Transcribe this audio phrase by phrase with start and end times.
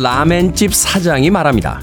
[0.00, 1.80] 라멘집 사장이 말합니다.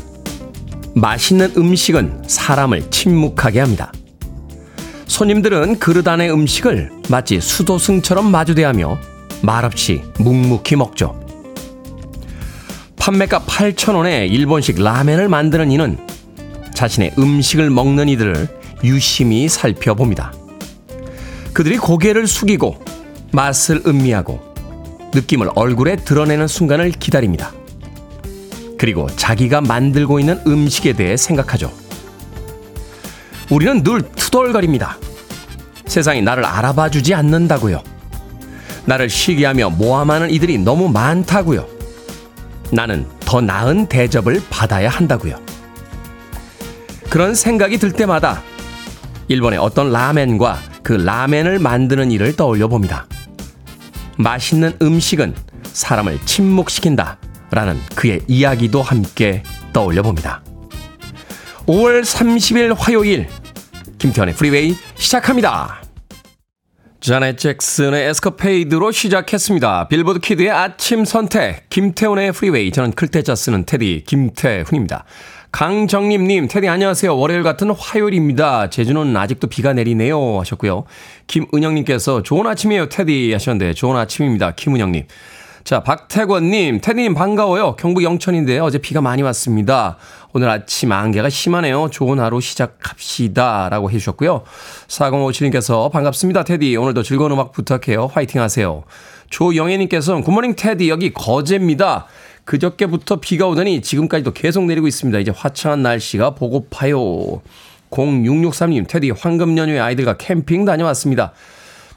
[0.96, 3.92] 맛있는 음식은 사람을 침묵하게 합니다.
[5.08, 8.98] 손님들은 그릇 안의 음식을 마치 수도승처럼 마주대하며
[9.42, 11.20] 말없이 묵묵히 먹죠.
[12.98, 15.98] 판매가 8,000원에 일본식 라멘을 만드는 이는
[16.74, 18.48] 자신의 음식을 먹는 이들을
[18.84, 20.34] 유심히 살펴봅니다.
[21.54, 22.84] 그들이 고개를 숙이고
[23.32, 24.56] 맛을 음미하고
[25.14, 27.54] 느낌을 얼굴에 드러내는 순간을 기다립니다.
[28.86, 31.74] 그리고 자기가 만들고 있는 음식에 대해 생각하죠.
[33.50, 35.00] 우리는 늘 투덜거립니다.
[35.88, 37.82] 세상이 나를 알아봐 주지 않는다고요.
[38.86, 41.66] 나를 시기하며 모함하는 이들이 너무 많다고요.
[42.70, 45.40] 나는 더 나은 대접을 받아야 한다고요.
[47.10, 48.44] 그런 생각이 들 때마다
[49.30, 53.08] 일본의 어떤 라멘과 그 라멘을 만드는 일을 떠올려 봅니다.
[54.18, 55.34] 맛있는 음식은
[55.74, 57.18] 사람을 침묵시킨다.
[57.56, 60.44] 라는 그의 이야기도 함께 떠올려 봅니다.
[61.66, 63.30] 5월 30일 화요일
[63.98, 65.82] 김태훈의 Freeway 시작합니다.
[67.00, 69.88] 자넷 잭슨의 Escapade로 시작했습니다.
[69.88, 75.06] 빌보드 kid의 아침 선택 김태훈의 Freeway 저는 클 태 자 쓰는 태디 김태훈입니다.
[75.54, 77.18] 강정림님, 테디 안녕하세요.
[77.18, 78.70] 월요일 같은 화요일입니다.
[78.70, 80.42] 제주는 아직도 비가 내리네요.
[80.42, 80.84] 하셨고요.
[81.28, 84.52] 김은영님께서 좋은 아침이에요, 테디 하셨는데 좋은 아침입니다.
[84.52, 85.06] 김은영님.
[85.66, 87.76] 자, 박태권님, 테디님 반가워요.
[87.76, 89.98] 경북 영천인데 어제 비가 많이 왔습니다.
[90.32, 91.90] 오늘 아침 안개가 심하네요.
[91.92, 93.70] 좋은 하루 시작합시다.
[93.70, 94.44] 라고 해주셨고요.
[94.88, 96.76] 4057님께서 반갑습니다, 테디.
[96.76, 98.12] 오늘도 즐거운 음악 부탁해요.
[98.14, 98.84] 화이팅 하세요.
[99.32, 102.06] 조영애님께서는 굿모닝 테디, 여기 거제입니다.
[102.44, 105.18] 그저께부터 비가 오더니 지금까지도 계속 내리고 있습니다.
[105.18, 107.42] 이제 화창한 날씨가 보고파요.
[107.90, 111.34] 0663님, 테디 황금 연휴에 아이들과 캠핑 다녀왔습니다.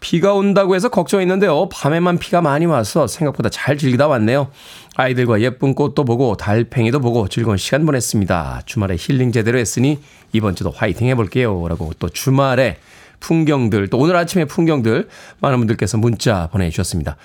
[0.00, 1.68] 비가 온다고 해서 걱정했는데요.
[1.70, 4.50] 밤에만 비가 많이 와서 생각보다 잘 즐기다 왔네요.
[4.96, 8.62] 아이들과 예쁜 꽃도 보고 달팽이도 보고 즐거운 시간 보냈습니다.
[8.66, 9.98] 주말에 힐링 제대로 했으니
[10.32, 11.68] 이번 주도 화이팅 해볼게요.
[11.68, 12.78] 라고 또 주말에
[13.20, 15.08] 풍경들, 또 오늘 아침의 풍경들
[15.40, 17.16] 많은 분들께서 문자 보내주셨습니다.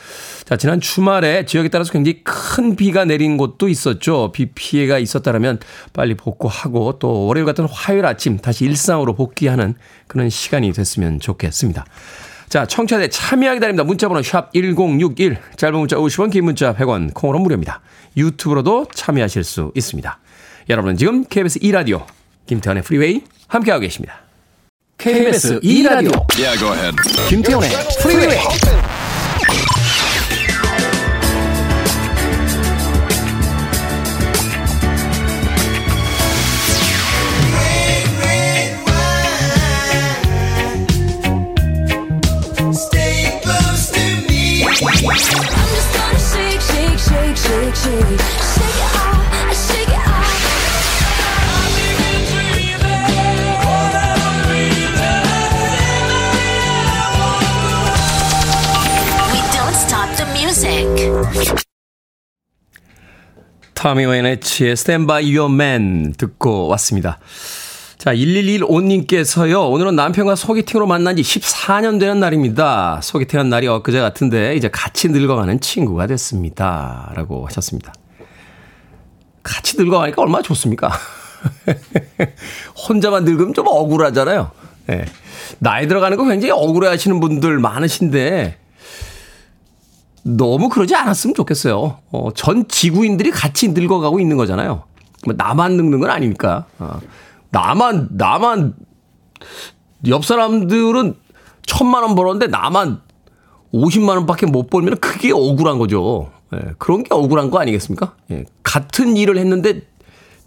[0.44, 4.32] 자, 지난 주말에 지역에 따라서 굉장히 큰 비가 내린 곳도 있었죠.
[4.32, 5.60] 비 피해가 있었다면
[5.94, 9.76] 빨리 복구하고 또 월요일 같은 화요일 아침 다시 일상으로 복귀하는
[10.08, 11.86] 그런 시간이 됐으면 좋겠습니다.
[12.50, 13.84] 자, 청취자들 참여하기 바랍니다.
[13.84, 17.82] 문자번호 샵 1061, 짧은 문자 50원, 긴 문자 100원, 콩은 무료입니다.
[18.16, 20.20] 유튜브로도 참여하실 수 있습니다.
[20.70, 22.06] 여러분은 지금 KBS 2라디오
[22.46, 24.22] 김태훈의 Freeway 함께하고 계십니다.
[24.98, 26.58] KBS 2라디오 yeah,
[27.30, 27.70] 김태현의
[28.02, 28.83] 프리웨이
[63.84, 64.76] 타미 웨네치의
[65.10, 67.20] Your Man 듣고 왔습니다.
[67.98, 73.02] 자, 1115님께서요, 오늘은 남편과 소개팅으로 만난 지 14년 되는 날입니다.
[73.04, 77.12] 소개팅한 날이 엊그제 같은데, 이제 같이 늙어가는 친구가 됐습니다.
[77.14, 77.94] 라고 하셨습니다.
[79.44, 80.90] 같이 늙어가니까 얼마나 좋습니까?
[82.88, 84.52] 혼자만 늙으면 좀 억울하잖아요.
[84.88, 85.04] 네.
[85.60, 88.63] 나이 들어가는 거 굉장히 억울해 하시는 분들 많으신데,
[90.24, 91.98] 너무 그러지 않았으면 좋겠어요.
[92.12, 94.84] 어, 전 지구인들이 같이 늙어가고 있는 거잖아요.
[95.26, 96.66] 뭐 나만 늙는 건 아니니까.
[96.80, 97.00] 어,
[97.52, 98.74] 나만, 나만,
[100.08, 101.16] 옆 사람들은
[101.66, 103.02] 천만 원 벌었는데 나만
[103.74, 106.32] 50만 원밖에 못 벌면 그게 억울한 거죠.
[106.54, 108.16] 예, 그런 게 억울한 거 아니겠습니까?
[108.32, 109.82] 예, 같은 일을 했는데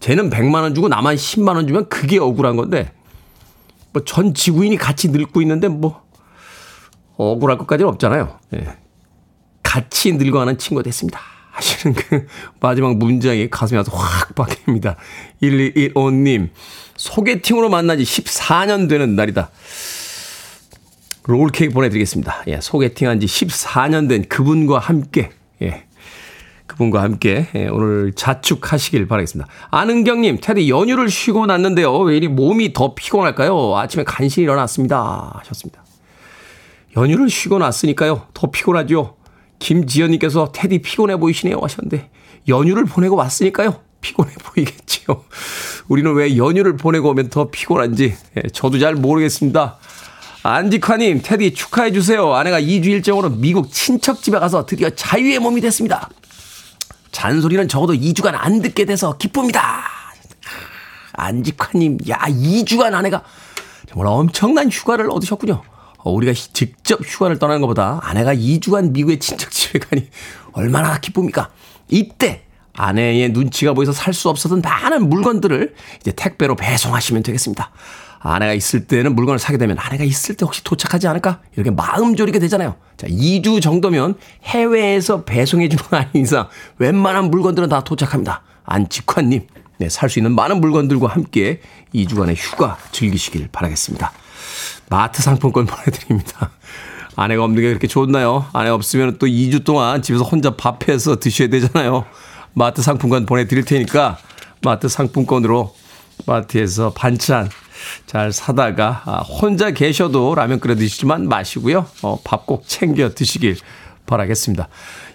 [0.00, 2.92] 쟤는 100만 원 주고 나만 10만 원 주면 그게 억울한 건데
[3.92, 6.02] 뭐 전 지구인이 같이 늙고 있는데 뭐
[7.16, 8.38] 억울할 것까지는 없잖아요.
[8.54, 8.76] 예.
[9.76, 11.20] 같이 늙어가는 친구가 됐습니다.
[11.50, 12.26] 하시는 그
[12.60, 14.96] 마지막 문장이 가슴에 와서 확 박힙니다.
[15.42, 16.48] 1215님,
[16.96, 19.50] 소개팅으로 만난 지 14년 되는 날이다.
[21.24, 22.44] 롤케이크 보내드리겠습니다.
[22.46, 25.30] 예, 소개팅 한 지 14년 된 그분과 함께,
[25.60, 25.84] 예,
[26.66, 29.46] 그분과 함께 예, 오늘 자축하시길 바라겠습니다.
[29.70, 31.94] 안은경님, 테디 연휴를 쉬고 났는데요.
[31.98, 33.76] 왜 이리 몸이 더 피곤할까요?
[33.76, 35.32] 아침에 간신히 일어났습니다.
[35.40, 35.84] 하셨습니다.
[36.96, 38.28] 연휴를 쉬고 났으니까요.
[38.32, 39.16] 더 피곤하죠.
[39.58, 42.10] 김지연님께서 테디 피곤해 보이시네요 하셨는데
[42.48, 43.80] 연휴를 보내고 왔으니까요.
[44.00, 45.24] 피곤해 보이겠지요.
[45.88, 49.78] 우리는 왜 연휴를 보내고 오면 더 피곤한지 예, 저도 잘 모르겠습니다.
[50.42, 52.32] 안직화님, 테디 축하해주세요.
[52.34, 56.08] 아내가 2주 일정으로 미국 친척 집에 가서 드디어 자유의 몸이 됐습니다.
[57.10, 59.84] 잔소리는 적어도 2주간 안 듣게 돼서 기쁩니다.
[61.14, 63.24] 안직환님, 야, 2주간 아내가
[63.88, 65.62] 정말 엄청난 휴가를 얻으셨군요.
[66.06, 70.08] 어, 우리가 직접 휴가를 떠나는 것보다 아내가 2주간 미국의 친척 집에 가니
[70.52, 71.50] 얼마나 기쁩니까?
[71.88, 72.44] 이때
[72.74, 77.72] 아내의 눈치가 보여서 살 수 없었던 많은 물건들을 이제 택배로 배송하시면 되겠습니다.
[78.20, 81.40] 아내가 있을 때는 물건을 사게 되면 아내가 있을 때 혹시 도착하지 않을까?
[81.56, 82.76] 이렇게 마음 졸이게 되잖아요.
[82.96, 84.14] 자, 2주 정도면
[84.44, 86.48] 해외에서 배송해 주는 거 아닌 이상
[86.78, 88.42] 웬만한 물건들은 다 도착합니다.
[88.64, 89.48] 안직환님,
[89.78, 91.60] 네, 살 수 있는 많은 물건들과 함께
[91.94, 94.12] 2주간의 휴가 즐기시길 바라겠습니다.
[94.90, 96.50] 마트 상품권 보내드립니다.
[97.16, 98.46] 아내가 없는 게 그렇게 좋나요?
[98.52, 102.04] 아내 없으면 또 2주 동안 집에서 혼자 밥해서 드셔야 되잖아요.
[102.52, 104.18] 마트 상품권 보내드릴 테니까
[104.62, 105.74] 마트 상품권으로
[106.26, 107.48] 마트에서 반찬
[108.06, 111.86] 잘 사다가 아, 혼자 계셔도 라면 끓여 드시지만 마시고요.
[112.02, 113.56] 어, 밥 꼭 챙겨 드시길
[114.06, 114.68] 바라겠습니다.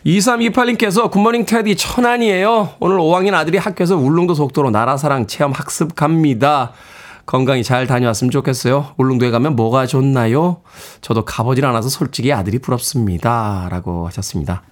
[0.06, 2.76] 2328님께서 굿모닝 테디 천안이에요.
[2.80, 6.74] 오늘 5학년 아들이 학교에서 울릉도 속도로 나라사랑 체험 학습 갑니다.
[7.32, 8.88] 건강히 잘 다녀왔으면 좋겠어요.
[8.98, 10.58] 울릉도에 가면 뭐가 좋나요?
[11.00, 13.70] 저도 가보질 않아서 솔직히 아들이 부럽습니다.
[13.72, 14.64] 라고 하셨습니다.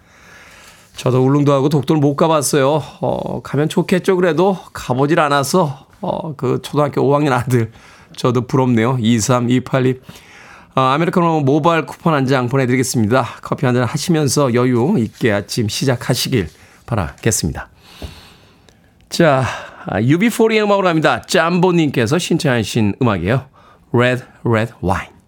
[0.98, 2.84] 저도 울릉도하고 독도를 못 가봤어요.
[3.00, 4.18] 어, 가면 좋겠죠.
[4.18, 7.72] 그래도 가보질 않아서 어, 그 초등학교 5학년 아들
[8.18, 8.98] 저도 부럽네요.
[8.98, 10.02] 2328님.
[10.76, 13.26] 어, 아메리카노 모바일 쿠폰 한 장 보내드리겠습니다.
[13.42, 16.50] 커피 한 잔 하시면서 여유 있게 아침 시작하시길
[16.88, 17.70] 바라겠습니다.
[19.08, 19.46] 자,
[19.92, 21.22] UB40의 음악으로 갑니다.
[21.22, 23.46] 짬보님께서 신청하신 음악이에요.
[23.94, 25.19] Red, Red Wine.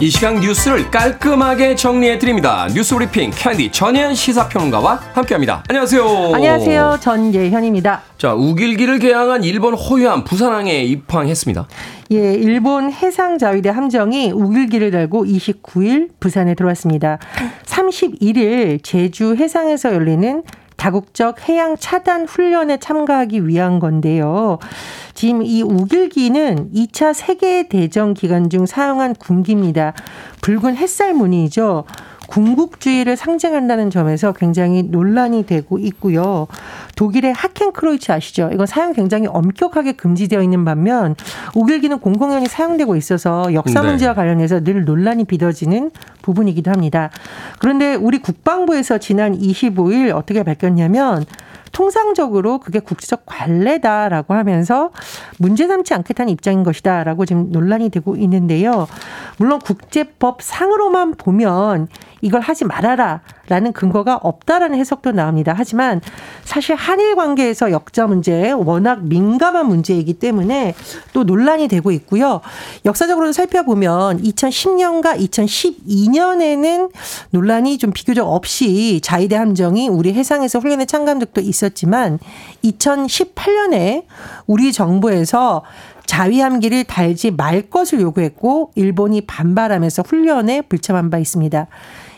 [0.00, 2.66] 이 시간 뉴스를 깔끔하게 정리해 드립니다.
[2.74, 5.62] 뉴스 브리핑 캔디 전예현 시사평론가와 함께합니다.
[5.68, 6.32] 안녕하세요.
[6.34, 6.98] 안녕하세요.
[7.00, 8.02] 전예현입니다.
[8.18, 11.68] 자, 욱일기를 게양한 일본 호위함 부산항에 입항했습니다.
[12.12, 17.18] 예, 일본 해상자위대 함정이 욱일기를 달고 29일 부산에 들어왔습니다.
[17.64, 20.42] 31일 제주 해상에서 열리는
[20.76, 24.58] 다국적 해양 차단 훈련에 참가하기 위한 건데요.
[25.14, 29.94] 지금 이 우길기는 2차 세계대전 기간 중 사용한 군기입니다.
[30.40, 31.84] 붉은 햇살 무늬죠.
[32.34, 36.48] 군국주의를 상징한다는 점에서 굉장히 논란이 되고 있고요.
[36.96, 38.50] 독일의 하켄크로이츠 아시죠?
[38.52, 41.14] 이건 사용 굉장히 엄격하게 금지되어 있는 반면
[41.54, 43.88] 우길기는 공공연히 사용되고 있어서 역사 네.
[43.88, 45.92] 문제와 관련해서 늘 논란이 빚어지는
[46.22, 47.10] 부분이기도 합니다.
[47.60, 51.24] 그런데 우리 국방부에서 지난 25일 어떻게 밝혔냐면
[51.74, 54.90] 통상적으로 그게 국제적 관례다라고 하면서
[55.38, 58.86] 문제 삼지 않겠다는 입장인 것이다라고 지금 논란이 되고 있는데요.
[59.38, 61.88] 물론 국제법 상으로만 보면
[62.24, 65.52] 이걸 하지 말아라라는 근거가 없다라는 해석도 나옵니다.
[65.54, 66.00] 하지만
[66.42, 70.74] 사실 한일 관계에서 역자 문제 워낙 민감한 문제이기 때문에
[71.12, 72.40] 또 논란이 되고 있고요.
[72.86, 76.90] 역사적으로 살펴보면 2010년과 2012년에는
[77.28, 82.18] 논란이 좀 비교적 없이 자위대 함정이 우리 해상에서 훈련에 참가한 적도 있었지만
[82.64, 84.04] 2018년에
[84.46, 85.62] 우리 정부에서
[86.06, 91.66] 자위함기를 달지 말 것을 요구했고 일본이 반발하면서 훈련에 불참한 바 있습니다.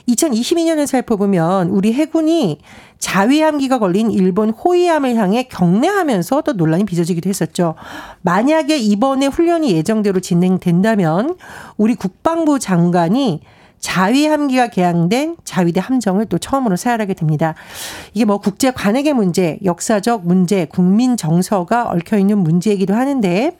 [0.08, 2.60] 2022년을 살펴보면 우리 해군이
[2.98, 7.75] 자위함기가 걸린 일본 호위함을 향해 경례하면서 또 논란이 빚어지기도 했었죠.
[8.22, 11.36] 만약에 이번에 훈련이 예정대로 진행된다면
[11.76, 13.40] 우리 국방부 장관이
[13.78, 17.54] 자위 함기가 개항된 자위대 함정을 또 처음으로 사열하게 됩니다.
[18.14, 23.56] 이게 뭐 국제 관행의 문제, 역사적 문제, 국민 정서가 얽혀 있는 문제이기도 하는데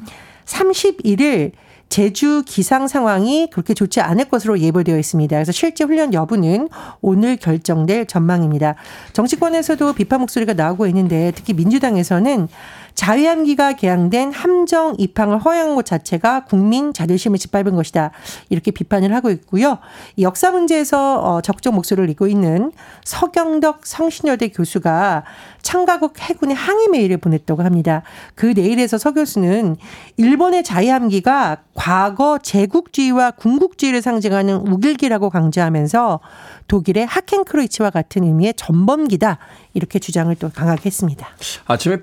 [0.47, 1.53] 31일
[1.89, 5.37] 제주 기상 상황이 그렇게 좋지 않을 것으로 예보되어 있습니다.
[5.37, 6.69] 그래서 실제 훈련 여부는
[7.01, 8.75] 오늘 결정될 전망입니다.
[9.13, 12.49] 정치권에서도 비판 목소리가 나오고 있는데 특히 민주당에서는
[12.97, 18.11] 자유함기가 개항된 함정 입항을 허용한 것 자체가 국민 자존심을 짓밟은 것이다.
[18.49, 19.79] 이렇게 비판을 하고 있고요.
[20.19, 22.73] 역사 문제에서 어, 적극적 목소리를 내고 있는
[23.05, 25.25] 서경덕 성신여대 교수가
[25.63, 28.03] 참가국 해군에 항의 메일을 보냈다고 합니다.
[28.35, 29.77] 그 내일에서 서 교수는
[30.17, 36.21] 일본의 자유함기가 과거 제국주의와 군국주의를 상징하는 우길기라고 강조하면서
[36.69, 39.39] 독일의 하켄크로이츠와 같은 의미의 전범기다
[39.75, 41.29] 이렇게 주장을 또 강하게 했습니다.
[41.67, 41.99] 아침에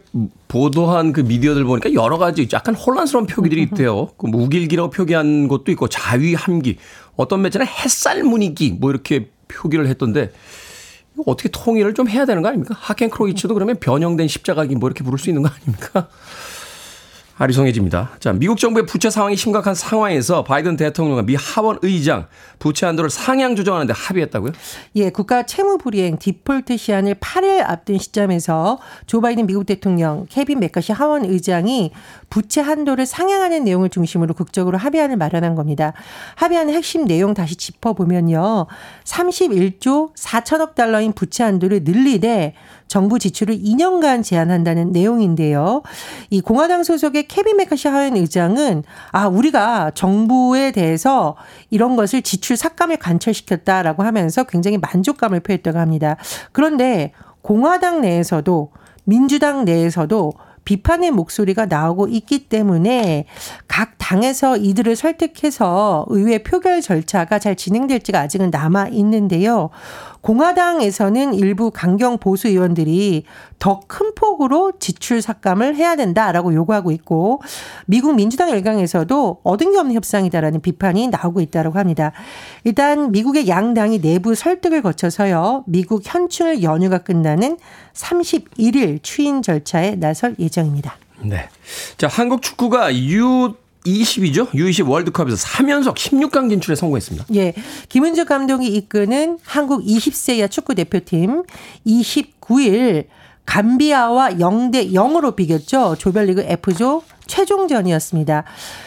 [0.47, 4.09] 보도한 그 미디어들 보니까 여러 가지 약간 혼란스러운 표기들이 있대요.
[4.17, 6.77] 그 무길기라고 표기한 것도 있고 자위함기,
[7.15, 10.31] 어떤 매체는 햇살 무늬기 뭐 이렇게 표기를 했던데
[11.25, 12.75] 어떻게 통일을 좀 해야 되는 거 아닙니까?
[12.77, 16.07] 하켄크로이츠도 그러면 변형된 십자가기 뭐 이렇게 부를 수 있는 거 아닙니까?
[17.37, 18.11] 아리송해집니다.
[18.19, 22.27] 자, 미국 정부의 부채 상황이 심각한 상황에서 바이든 대통령과 미 하원 의장
[22.59, 24.51] 부채 한도를 상향 조정하는데 합의했다고요?
[24.95, 30.91] 예, 국가 채무 불이행 디폴트 시한을 8일 앞둔 시점에서 조 바이든 미국 대통령, 케빈 맥카시
[30.91, 31.91] 하원 의장이
[32.29, 35.93] 부채 한도를 상향하는 내용을 중심으로 극적으로 합의안을 마련한 겁니다.
[36.35, 38.67] 합의안의 핵심 내용 다시 짚어보면요.
[39.05, 42.53] 31조 4천억 달러인 부채 한도를 늘리되
[42.87, 45.81] 정부 지출을 2년간 제한한다는 내용인데요.
[46.29, 51.35] 이 공화당 소속의 케빈 메카시 하원 의장은 아 우리가 정부에 대해서
[51.69, 56.17] 이런 것을 지출 삭감을 관철시켰다라고 하면서 굉장히 만족감을 표했다고 합니다.
[56.51, 57.11] 그런데
[57.41, 58.71] 공화당 내에서도
[59.05, 60.33] 민주당 내에서도
[60.65, 63.25] 비판의 목소리가 나오고 있기 때문에
[63.67, 69.69] 각 당에서 이들을 설득해서 의회 표결 절차가 잘 진행될지가 아직은 남아 있는데요.
[70.23, 73.25] 공화당에서는 일부 강경 보수 의원들이
[73.59, 77.41] 더 큰 폭으로 지출 삭감을 해야 된다라고 요구하고 있고
[77.85, 82.11] 미국 민주당 일강에서도 얻은 게 없는 협상이다라는 비판이 나오고 있다고 합니다.
[82.63, 85.63] 일단 미국의 양당이 내부 설득을 거쳐서요.
[85.67, 87.57] 미국 현충일 연휴가 끝나는
[87.93, 90.95] 31일 추인 절차에 나설 예정입니다.
[91.21, 91.49] 네.
[91.97, 93.53] 자, 한국 축구가 유
[93.85, 94.49] 20이죠?
[94.51, 97.25] U20 월드컵에서 3연속 16강 진출에 성공했습니다.
[97.35, 97.53] 예.
[97.89, 101.43] 김은주 감독이 이끄는 한국 20세 이하 축구 대표팀
[101.85, 103.05] 29일
[103.45, 105.95] 감비아와 0대 0으로 비겼죠.
[105.99, 108.43] 조별리그 F조 최종전이었습니다.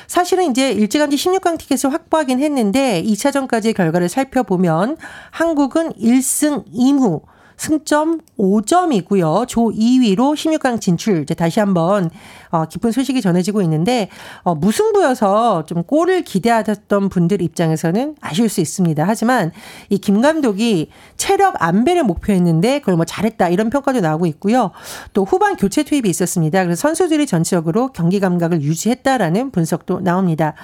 [0.07, 4.97] 사실은 이제 일찌감치 16강 티켓을 확보하긴 했는데 2차전까지의 결과를 살펴보면
[5.31, 7.23] 한국은 1승 2무
[7.57, 9.47] 승점 5점이고요.
[9.49, 11.23] 조 2위로 16강 진출.
[11.23, 12.11] 이제 다시 한번
[12.51, 14.09] 어, 기쁜 소식이 전해지고 있는데
[14.43, 19.05] 어, 무승부여서 좀 골을 기대하셨던 분들 입장에서는 아쉬울 수 있습니다.
[19.07, 19.53] 하지만
[19.91, 24.71] 이 김 감독이 체력 안배를 목표했는데 그걸 뭐 잘했다 이런 평가도 나오고 있고요.
[25.13, 26.63] 또 후반 교체 투입이 있었습니다.
[26.63, 30.55] 그래서 선수들이 전체적으로 경기 감각을 유지했다라는 분석도 나옵니다.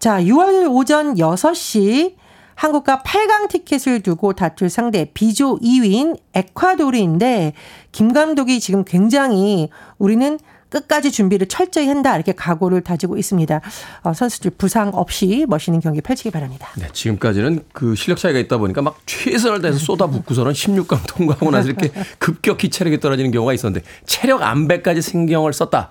[0.00, 2.14] 자, 6월 오전 6시
[2.60, 7.54] 한국과 8강 티켓을 두고 다툴 상대 비조 2위인 에콰도르인데
[7.90, 10.38] 김 감독이 지금 굉장히 우리는
[10.68, 13.62] 끝까지 준비를 철저히 한다 이렇게 각오를 다지고 있습니다.
[14.02, 16.68] 어, 선수들 부상 없이 멋있는 경기 펼치기 바랍니다.
[16.76, 21.90] 네, 지금까지는 그 실력 차이가 있다 보니까 막 최선을 다해서 쏟아붓고서는 16강 통과하고 나서 이렇게
[22.20, 25.88] 급격히 체력이 떨어지는 경우가 있었는데 체력 안배까지 신경을 썼다.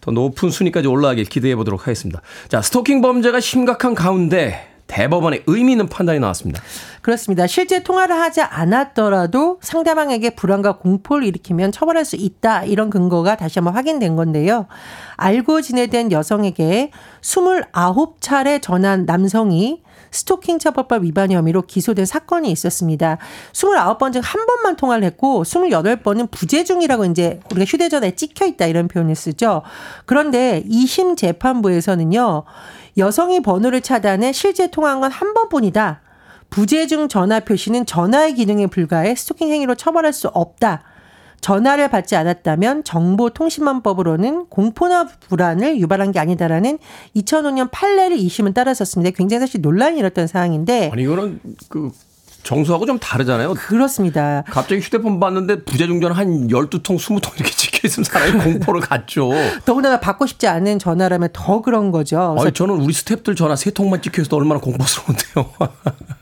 [0.00, 2.22] 더 높은 순위까지 올라가길 기대해 보도록 하겠습니다.
[2.48, 6.60] 자, 스토킹 범죄가 심각한 가운데 대법원의 의미 있는 판단이 나왔습니다.
[7.00, 7.46] 그렇습니다.
[7.46, 12.64] 실제 통화를 하지 않았더라도 상대방에게 불안과 공포를 일으키면 처벌할 수 있다.
[12.64, 14.66] 이런 근거가 다시 한번 확인된 건데요.
[15.16, 16.90] 알고 지내된 여성에게
[17.22, 23.18] 29차례 전한 남성이 스토킹 처벌법 위반 혐의로 기소된 사건이 있었습니다.
[23.52, 28.88] 29번 중 한 번만 통화를 했고 28번은 부재 중이라고 이제 우리가 휴대전화에 찍혀 있다 이런
[28.88, 29.62] 표현을 쓰죠.
[30.06, 32.44] 그런데 2심 재판부에서는요.
[32.96, 36.00] 여성이 번호를 차단해 실제 통화한 건 한 번뿐이다.
[36.50, 40.82] 부재중 전화 표시는 전화의 기능에 불과해 스토킹 행위로 처벌할 수 없다.
[41.40, 46.78] 전화를 받지 않았다면 정보통신망법으로는 공포나 불안을 유발한 게 아니다라는
[47.16, 49.16] 2005년 판례를 2심은 따랐었습니다.
[49.16, 51.90] 굉장히 사실 논란이 일었던 사항인데 아니 이거는 그
[52.42, 53.54] 정수하고 좀 다르잖아요.
[53.54, 54.42] 그렇습니다.
[54.46, 59.30] 갑자기 휴대폰 봤는데 부재중전 한 12통, 20통 이렇게 찍혀 있으면 사람이 공포를 갖죠.
[59.64, 62.36] 더군다나 받고 싶지 않은 전화라면 더 그런 거죠.
[62.38, 65.50] 아니, 저는 우리 스탭들 전화 3통만 찍혀 있어도 얼마나 공포스러운데요.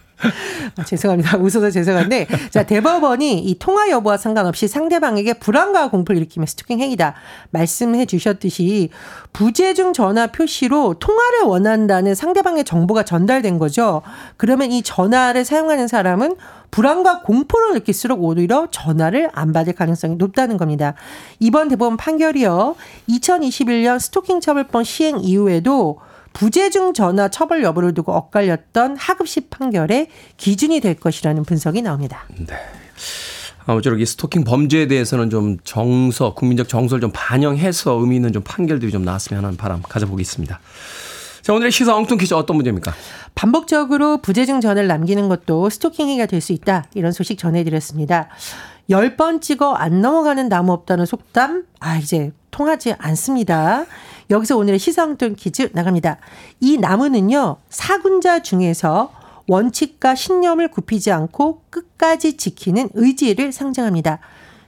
[0.76, 1.38] 아, 죄송합니다.
[1.38, 7.14] 웃어서 죄송한데, 자, 대법원이 이 통화 여부와 상관없이 상대방에게 불안과 공포를 일으키면 스토킹 행위다.
[7.50, 8.90] 말씀해 주셨듯이,
[9.32, 14.02] 부재중 전화 표시로 통화를 원한다는 상대방의 정보가 전달된 거죠.
[14.36, 16.36] 그러면 이 전화를 사용하는 사람은
[16.70, 20.94] 불안과 공포를 느낄수록 오히려 전화를 안 받을 가능성이 높다는 겁니다.
[21.38, 22.76] 이번 대법원 판결이요.
[23.08, 25.98] 2021년 스토킹 처벌법 시행 이후에도
[26.38, 32.26] 부재중 전화 처벌 여부를 두고 엇갈렸던 하급식 판결의 기준이 될 것이라는 분석이 나옵니다.
[32.36, 32.54] 네.
[33.66, 38.92] 아무쪼록 이 스토킹 범죄에 대해서는 좀 정서, 국민적 정서를 좀 반영해서 의미 있는 좀 판결들이
[38.92, 40.60] 좀 나왔으면 하는 바람 가져보겠습니다.
[41.42, 42.92] 자, 오늘의 시사 엉뚱 퀴즈 어떤 문제입니까?
[43.34, 46.84] 반복적으로 부재중 전화를 남기는 것도 스토킹 행위가 될 수 있다.
[46.94, 48.28] 이런 소식 전해드렸습니다.
[48.88, 53.84] 10번 찍어 안 넘어가는 나무 없다는 속담, 아, 이제 통하지 않습니다.
[54.30, 56.18] 여기서 오늘의 시사엉뚱 퀴즈 나갑니다.
[56.60, 59.12] 이 나무는요, 사군자 중에서
[59.46, 64.18] 원칙과 신념을 굽히지 않고 끝까지 지키는 의지를 상징합니다.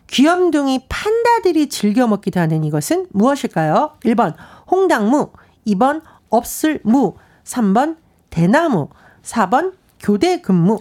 [0.06, 3.92] 귀염둥이 판다들이 즐겨 먹기도 하는 이것은 무엇일까요?
[4.04, 4.34] 1번
[4.70, 5.30] 홍당무,
[5.66, 7.14] 2번 없을무,
[7.44, 7.96] 3번
[8.30, 8.88] 대나무,
[9.22, 10.78] 4번 교대 근무.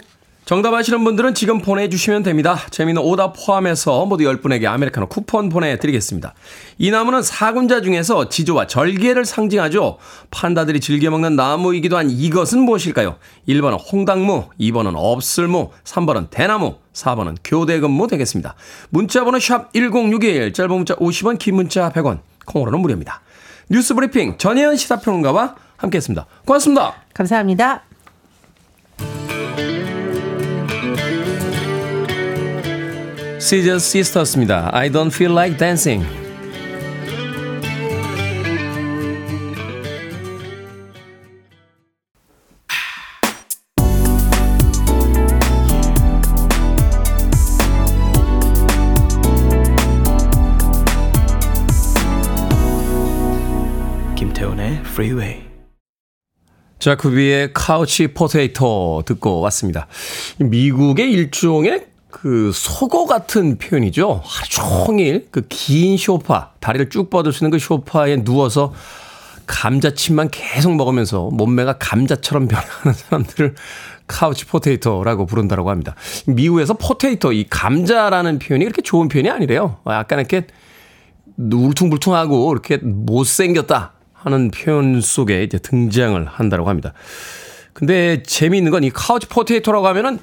[0.49, 2.57] 정답 아시는 분들은 지금 보내주시면 됩니다.
[2.71, 6.33] 재미있는 오답 포함해서 모두 10분에게 아메리카노 쿠폰 보내드리겠습니다.
[6.79, 9.99] 이 나무는 사군자 중에서 지조와 절개를 상징하죠.
[10.31, 13.17] 판다들이 즐겨 먹는 나무이기도 한 이것은 무엇일까요?
[13.47, 18.55] 1번은 홍당무, 2번은 없을무, 3번은 대나무, 4번은 교대근무 되겠습니다.
[18.89, 23.21] 문자번호 샵 1061, 짧은 문자 50원, 긴 문자 100원, 콩으로는 무료입니다.
[23.69, 26.25] 뉴스 브리핑 전혜연 시사평론가와 함께했습니다.
[26.43, 26.95] 고맙습니다.
[27.13, 27.88] 감사합니다.
[33.49, 34.69] 시저 시스터스입니다.
[34.73, 36.05] I don't feel like dancing.
[54.15, 55.41] 김태훈의 Freeway.
[56.77, 59.87] Jakubi의 Couch Potato 듣고 왔습니다.
[60.37, 64.21] 미국의 일종의 그 속어 같은 표현이죠.
[64.25, 68.73] 하루 종일 그 긴 쇼파, 다리를 쭉 뻗을 수 있는 그 쇼파에 누워서
[69.45, 73.55] 감자칩만 계속 먹으면서 몸매가 감자처럼 변하는 사람들을
[74.07, 75.95] couch potato라고 부른다고 합니다.
[76.27, 79.77] 미국에서 potato, 이 감자라는 표현이 그렇게 좋은 표현이 아니래요.
[79.87, 80.47] 약간 이렇게
[81.37, 86.93] 울퉁불퉁하고 이렇게 못생겼다 하는 표현 속에 이제 등장을 한다고 합니다.
[87.73, 90.19] 근데 재미있는 건 이 couch potato라고 하면은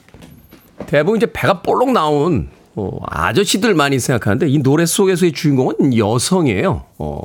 [0.86, 6.84] 대부분 이제 배가 볼록 나온 어, 아저씨들 많이 생각하는데 이 노래 속에서의 주인공은 여성이에요.
[6.98, 7.20] 어,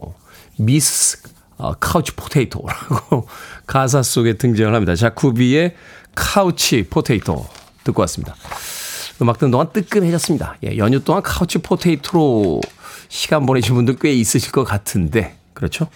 [0.57, 1.21] 미스
[1.57, 3.27] 어, couch potato라고
[3.67, 4.95] 가사 속에 등장을 합니다.
[4.95, 5.75] Jakubi의
[6.15, 7.45] Couch Potato
[7.83, 8.35] 듣고 왔습니다.
[9.21, 10.57] 음악 듣는 동안 뜨끔해졌습니다.
[10.63, 12.61] 예, 연휴 동안 couch potato로
[13.09, 15.87] 시간 보내신 분들 꽤 있으실 것 같은데 그렇죠?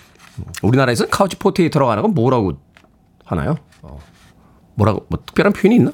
[0.62, 2.60] 우리나라에서는 couch potato라고 하는 건 뭐라고
[3.24, 3.56] 하나요?
[3.82, 4.00] 어,
[4.76, 5.92] 뭐라고 뭐 특별한 표현이 있나?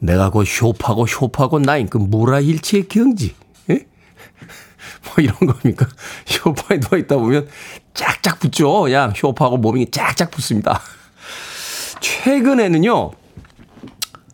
[0.00, 3.34] 내가 그 쇼파고 쇼파고 나인 그 물아일체의 경지.
[3.70, 3.86] 예?
[5.04, 5.86] 뭐 이런 겁니까?
[6.26, 7.48] 쇼파에 누워 있다 보면
[7.94, 8.82] 짝짝 붙죠.
[8.82, 10.80] 그냥 쇼파하고 몸이 짝짝 붙습니다.
[12.00, 13.12] 최근에는요,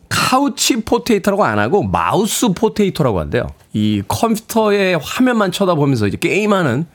[0.08, 3.48] couch potato라고 안 하고 mouse potato라고 한대요.
[3.72, 6.86] 이 컴퓨터의 화면만 쳐다보면서 이제 게임하는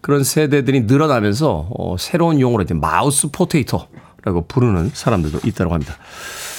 [0.00, 5.96] 그런 세대들이 늘어나면서 어, 새로운 용어로 이제 mouse potato라고 부르는 사람들도 있다고 합니다.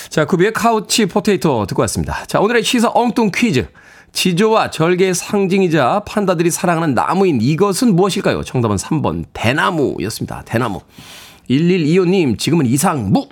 [0.10, 2.26] 자, 구비의 Couch Potato 듣고 왔습니다.
[2.26, 3.67] 자, 오늘의 시사 엉뚱 퀴즈.
[4.13, 8.43] 지조와 절개의 상징이자 판다들이 사랑하는 나무인 이것은 무엇일까요?
[8.43, 10.43] 정답은 3번 대나무였습니다.
[10.46, 10.82] 대나무.
[11.50, 13.28] 1125님, 지금은 이상무.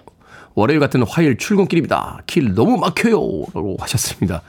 [0.53, 2.19] 월요일 같은 화요일 출근길입니다.
[2.27, 3.15] 길 너무 막혀요.
[3.53, 4.41] 라고 하셨습니다.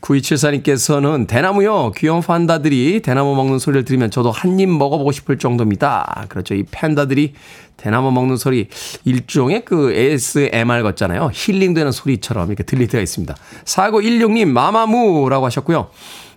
[0.00, 1.92] 9274님께서는 대나무요.
[1.96, 6.26] 귀여운 판다들이 대나무 먹는 소리를 들으면 저도 한 입 먹어보고 싶을 정도입니다.
[6.28, 6.54] 그렇죠.
[6.54, 7.34] 이 팬다들이
[7.76, 8.68] 대나무 먹는 소리
[9.04, 11.30] 일종의 그 ASMR 같잖아요.
[11.32, 13.36] 힐링되는 소리처럼 이렇게 들릴 때가 있습니다.
[13.64, 15.90] 4916님 마마무라고 하셨고요.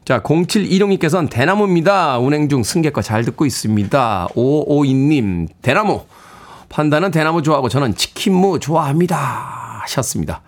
[0.05, 2.19] 자, 0716님께서는 대나무입니다.
[2.19, 4.27] 운행 중 승객과 잘 듣고 있습니다.
[4.35, 6.01] 552님 대나무.
[6.69, 9.17] 판다는 대나무 좋아하고 저는 치킨무 좋아합니다.
[9.83, 10.41] 하셨습니다.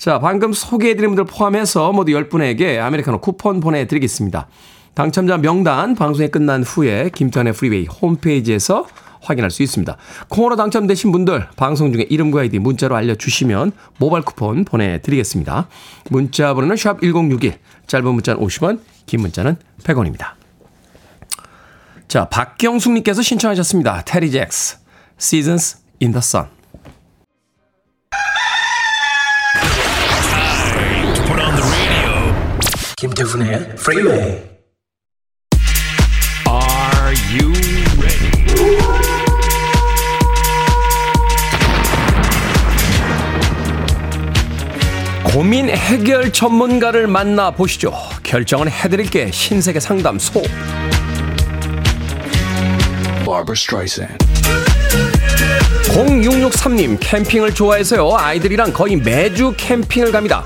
[0.00, 4.48] 자, 방금 소개해드린 분들 포함해서 모두 10분에게 아메리카노 쿠폰 보내드리겠습니다.
[4.94, 8.86] 당첨자 명단 방송이 끝난 후에 김태훈의 프리웨이 홈페이지에서
[9.20, 9.98] 확인할 수 있습니다.
[10.30, 15.68] 콩으로 당첨되신 분들 방송 중에 이름과 아이디 문자로 알려주시면 모바일 쿠폰 보내드리겠습니다.
[16.08, 20.28] 문자 번호는 샵 1061, 짧은 문자는 50원, 긴 문자는 100원입니다.
[22.08, 24.04] 자, 박경숙님께서 신청하셨습니다.
[24.06, 24.78] 테리 잭스,
[25.18, 26.59] Seasons in the Sun.
[33.00, 34.42] 김태훈의 Freeway.
[36.46, 37.50] Are you
[37.98, 38.30] ready?
[45.24, 47.94] 고민 해결 전문가를 만나 보시죠.
[48.22, 50.42] 결정은 해드릴게 신세계 상담소.
[53.24, 54.18] Barbara Streisand.
[55.84, 58.14] 0663님 캠핑을 좋아해서요.
[58.14, 60.44] 아이들이랑 거의 매주 캠핑을 갑니다.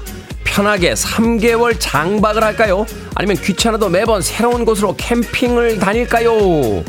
[0.55, 2.87] 편하게 3개월 장박을 할까요?
[3.17, 6.85] 아니면 귀찮아도 매번 새로운 곳으로 캠핑을 다닐까요?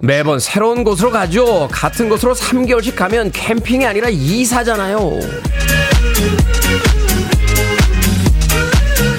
[0.00, 1.68] 매번 새로운 곳으로 가죠.
[1.70, 4.98] 같은 곳으로 3개월씩 가면 캠핑이 아니라 이사잖아요.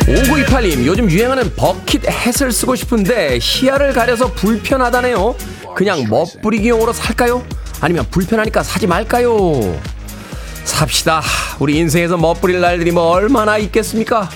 [0.08, 5.36] 5928님, 요즘 유행하는 버킷 햇을 쓰고 싶은데 시야를 가려서 불편하다네요.
[5.76, 7.46] 그냥 멋부리기용으로 살까요?
[7.82, 9.80] 아니면 불편하니까 사지 말까요?
[10.64, 11.22] 삽시다.
[11.60, 14.30] 우리 인생에서 멋부릴 날들이 뭐 얼마나 있겠습니까?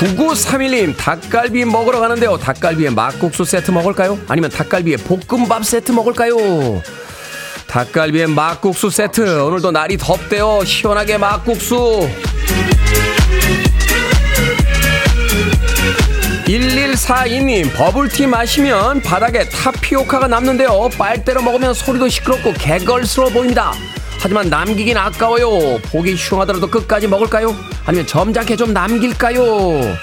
[0.00, 2.38] 9931님, 닭갈비 먹으러 가는데요.
[2.38, 4.18] 닭갈비에 막국수 세트 먹을까요?
[4.28, 6.82] 아니면 닭갈비에 볶음밥 세트 먹을까요?
[7.66, 9.42] 닭갈비에 막국수 세트.
[9.42, 10.64] 오늘도 날이 덥대요.
[10.64, 12.08] 시원하게 막국수.
[16.50, 20.88] 1142님, 버블티 마시면 바닥에 타피오카가 남는데요.
[20.98, 23.72] 빨대로 먹으면 소리도 시끄럽고 개걸스러워 보입니다.
[24.18, 25.78] 하지만 남기긴 아까워요.
[25.92, 27.54] 보기 흉하더라도 끝까지 먹을까요?
[27.86, 29.96] 아니면 점잖게 좀 남길까요?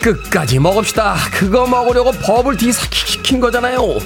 [0.00, 1.16] 끝까지 먹읍시다.
[1.34, 3.98] 그거 먹으려고 버블티 시킨 거잖아요.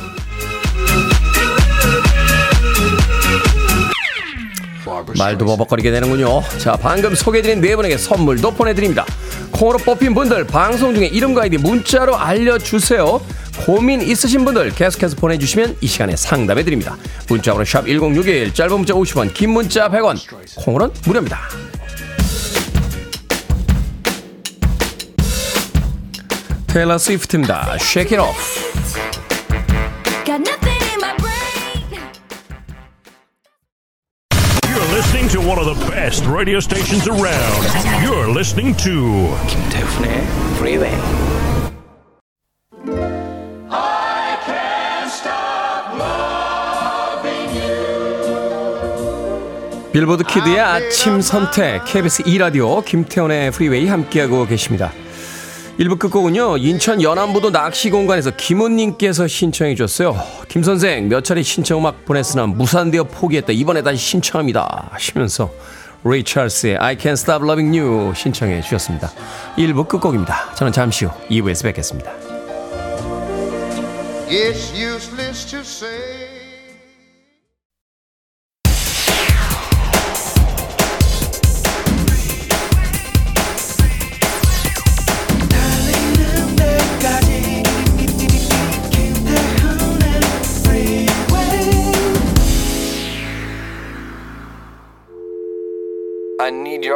[5.16, 6.42] 말도 버벅거리게 되는군요.
[6.58, 9.04] 자, 방금 소개해드린 네 분에게 선물도 보내드립니다.
[9.50, 13.20] 콩으로 뽑힌 분들 방송 중에 이름과 아이디 문자로 알려주세요.
[13.64, 16.96] 고민 있으신 분들 계속해서 보내주시면 이 시간에 상담해드립니다.
[17.28, 20.18] 문자번호 샵 1061, 짧은 문자 50원, 긴 문자 100원,
[20.56, 21.40] 콩으로는 무료입니다.
[26.66, 27.76] 테일러 스위프트입니다.
[27.80, 29.25] Shake it off.
[35.26, 38.02] Listening to one of the best radio stations around.
[38.02, 40.22] You're listening to 김태훈의
[40.56, 40.96] Freeway.
[49.92, 54.92] 빌보드 kid의 아침 선택 KBS 2 라디오 김태훈의 프리웨이 함께하고 계십니다.
[55.78, 56.56] 1부 끝곡은요.
[56.56, 60.16] 인천 연안부두 낚시공간에서 김은님께서 신청해 주셨어요.
[60.48, 63.52] 김 선생 몇 차례 신청 음악 보냈으나 무산되어 포기했다.
[63.52, 64.88] 이번에 다시 신청합니다.
[64.90, 65.50] 하시면서
[66.02, 69.12] 레이 찰스의 I Can't Stop Loving You 신청해 주셨습니다.
[69.58, 70.54] 1부 끝곡입니다.
[70.54, 72.10] 저는 잠시 후 2부에서 뵙겠습니다.
[74.28, 76.25] It's useless to say.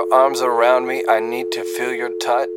[0.00, 1.02] Your arms around me.
[1.08, 2.48] I need to feel your touch.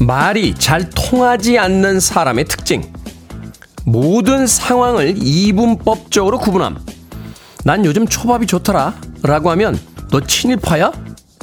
[0.00, 2.92] 말이 잘 통하지 않는 사람의 특징.
[3.84, 6.78] 모든 상황을 이분법적으로 구분함.
[7.64, 8.94] 난 요즘 초밥이 좋더라.
[9.22, 9.78] 라고 하면
[10.10, 10.92] 너 친일파야?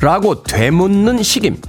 [0.01, 1.61] 라고 되묻는 식임.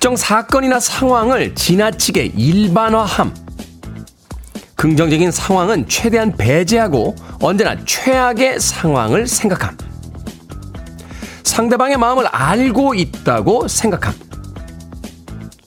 [0.00, 3.34] 특정 사건이나 상황을 지나치게 일반화함.
[4.74, 9.76] 긍정적인 상황은 최대한 배제하고 언제나 최악의 상황을 생각함.
[11.44, 14.14] 상대방의 마음을 알고 있다고 생각함.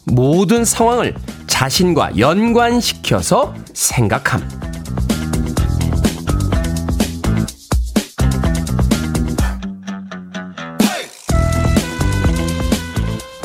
[0.05, 1.13] 모든 상황을
[1.45, 4.62] 자신과 연관시켜서 생각함.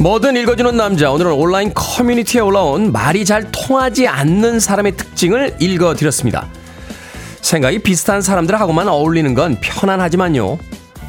[0.09, 1.11] 뭐든 읽어주는 남자.
[1.11, 6.49] 오늘은 온라인 커뮤니티에 올라온 말이 잘 통하지 않는 사람의 특징을 읽어드렸습니다.
[7.42, 10.59] 생각이 비슷한 사람들하고만 어울리는 건 편안하지만요.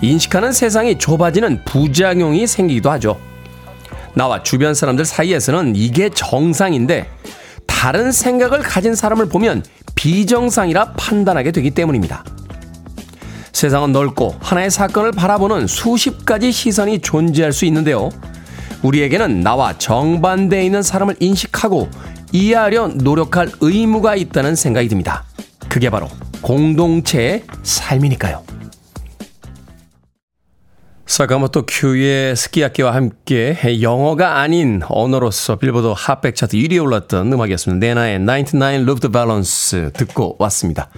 [0.01, 3.17] 인식하는 세상이 좁아지는 부작용이 생기기도 하죠.
[4.15, 7.09] 나와 주변 사람들 사이에서는 이게 정상인데
[7.67, 9.63] 다른 생각을 가진 사람을 보면
[9.95, 12.25] 비정상이라 판단하게 되기 때문입니다.
[13.53, 18.09] 세상은 넓고 하나의 사건을 바라보는 수십 가지 시선이 존재할 수 있는데요.
[18.83, 21.89] 우리에게는 나와 정반대에 있는 사람을 인식하고
[22.31, 25.25] 이해하려 노력할 의무가 있다는 생각이 듭니다.
[25.67, 26.07] 그게 바로
[26.41, 28.43] 공동체의 삶이니까요.
[31.05, 37.85] 사카모토 큐의 스키야키와 함께 영어가 아닌 언어로서 빌보드 핫백 차트 1위에 올랐던 음악이었습니다.
[37.85, 40.89] 네나의 99 Love the Balance 듣고 왔습니다.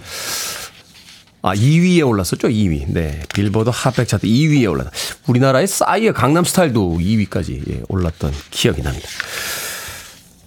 [1.43, 2.49] 아, 2위에 올랐었죠?
[2.49, 2.85] 2위.
[2.87, 3.21] 네.
[3.33, 4.91] 빌보드 핫백 차트 2위에 올랐다.
[5.27, 9.07] 우리나라의 싸이의 강남 스타일도 2위까지 예, 올랐던 기억이 납니다.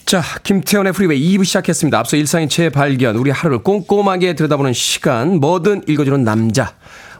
[0.06, 1.98] 자, 김태현의 프리웨이 2부 시작했습니다.
[1.98, 6.74] 앞서 일상의 재발견, 우리 하루를 꼼꼼하게 들여다보는 시간, 뭐든 읽어주는 남자.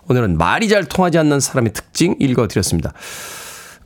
[0.06, 2.92] 오늘은 말이 잘 통하지 않는 사람의 특징 읽어드렸습니다.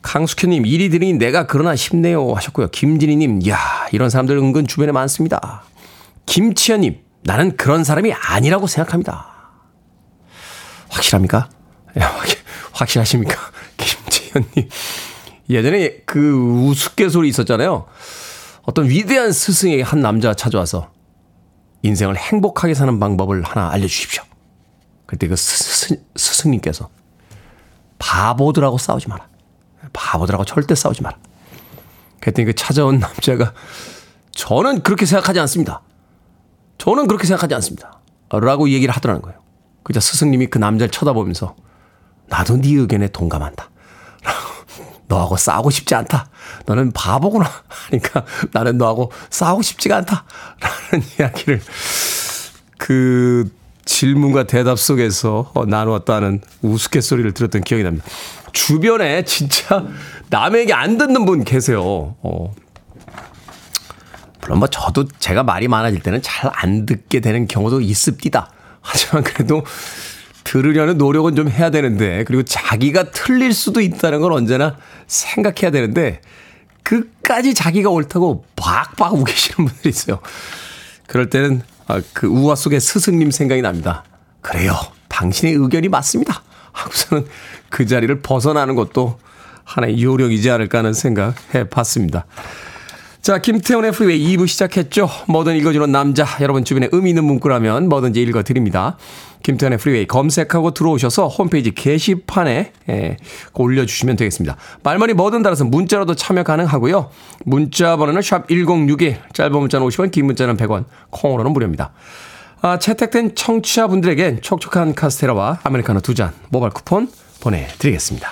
[0.03, 2.33] 강숙현님, 일이 들으니 내가 그러나 싶네요.
[2.35, 2.69] 하셨고요.
[2.71, 3.59] 김진희님, 이야,
[3.93, 5.63] 이런 사람들 은근 주변에 많습니다.
[6.27, 9.38] 김치현님, 나는 그런 사람이 아니라고 생각합니다.
[10.99, 11.49] 확실합니까?
[11.97, 12.01] 예,
[12.73, 13.37] 확실하십니까?
[13.77, 14.69] 김지현님.
[15.51, 16.33] 예전에 그
[16.69, 17.87] 우스갯소리 있었잖아요.
[18.63, 20.91] 어떤 위대한 스승에게 한 남자가 찾아와서
[21.83, 24.23] 인생을 행복하게 사는 방법을 하나 알려주십시오.
[25.07, 26.91] 그때 그 스승, 스승님께서
[27.99, 29.27] 바보들하고 싸우지 마라.
[29.93, 31.17] 바보들하고 절대 싸우지 마라.
[32.21, 33.55] 그랬더니 그 찾아온 남자가
[34.33, 35.83] 저는 그렇게 생각하지 않습니다.
[36.77, 38.01] 저는 그렇게 생각하지 않습니다.
[38.31, 39.48] 라고 얘기를 하더라는 거예요.
[39.89, 41.57] 그자 스승님이 그 남자를 쳐다보면서
[42.27, 43.71] 나도 네 의견에 동감한다.
[45.09, 46.29] 너하고 싸우고 싶지 않다.
[46.67, 47.51] 너는 바보구나.
[47.69, 50.25] 하니까 나는 너하고 싸우고 싶지가 않다.
[50.93, 51.63] 라는 이야기를
[52.77, 53.51] 그
[53.87, 58.05] 질문과 대답 속에서 어, 나누었다는 우스갯소리를 들었던 기억이 납니다.
[58.53, 59.87] 주변에 진짜
[60.29, 62.15] 남에게 안 듣는 분 계세요.
[62.21, 62.55] 어.
[64.43, 68.51] 물론 뭐 저도 제가 말이 많아질 때는 잘 안 듣게 되는 경우도 있습니다.
[68.89, 69.65] 하지만 그래도
[70.45, 76.23] 들으려는 노력은 좀 해야 되는데 그리고 자기가 틀릴 수도 있다는 건 언제나 생각해야 되는데
[76.83, 80.21] 끝까지 자기가 옳다고 박박 우기시는 분들이 있어요.
[81.07, 84.05] 그럴 때는 아, 그 우화 속의 스승님 생각이 납니다.
[84.41, 84.75] 그래요.
[85.09, 86.43] 당신의 의견이 맞습니다.
[86.73, 87.27] 하고서는
[87.69, 89.19] 그 자리를 벗어나는 것도
[89.65, 92.25] 하나의 요령이지 않을까 하는 생각 해 봤습니다.
[93.23, 95.09] 자, 김태훈의 프리웨이 2부 시작했죠.
[95.27, 96.25] 뭐든 읽어주는 남자.
[96.41, 98.97] 여러분 주변에 의미 있는 문구라면 뭐든지 읽어드립니다.
[99.43, 103.17] 김태훈의 프리웨이 검색하고 들어오셔서 홈페이지 게시판에 예,
[103.55, 104.57] 올려주시면 되겠습니다.
[104.83, 107.11] 말머리 뭐든 달아서 문자로도 참여 가능하고요.
[107.45, 111.93] 문자 번호는 샵 1061, 짧은 문자는 50원, 긴 문자는 100원, 콩으로는 무료입니다.
[112.63, 117.09] 아, 채택된 청취자분들에겐 촉촉한 카스테라와 아메리카노 두 잔 모바일 쿠폰
[117.41, 118.31] 보내드리겠습니다.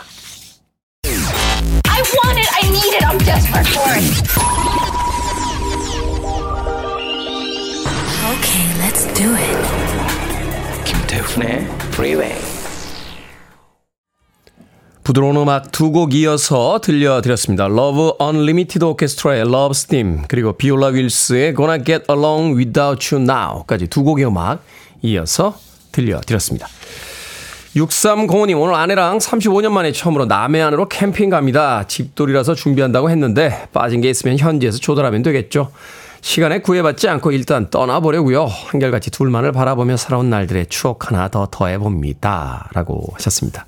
[1.05, 2.49] I want it.
[2.55, 3.05] I need it.
[3.05, 4.56] I'm desperate for it.
[8.46, 9.59] Okay, let's do it.
[10.85, 12.37] 김태훈의 Freeway.
[15.02, 17.64] 부드러운 음악 두 곡 이어서 들려드렸습니다.
[17.66, 24.04] Love Unlimited Orchestra의 Love Steam 그리고 비올라 윌스의 Gonna Get Along Without You Now까지 두
[24.04, 24.62] 곡의 음악
[25.02, 25.59] 이어서
[25.92, 26.68] 들려드렸습니다.
[27.76, 31.85] 6305님 오늘 아내랑 35년 만에 처음으로 남해안으로 캠핑 갑니다.
[31.87, 35.70] 집돌이라서 준비한다고 했는데 빠진 게 있으면 현지에서 조달하면 되겠죠.
[36.20, 38.46] 시간에 구애받지 않고 일단 떠나보려고요.
[38.46, 42.70] 한결같이 둘만을 바라보며 살아온 날들의 추억 하나 더 더해봅니다.
[42.72, 43.66] 라고 하셨습니다.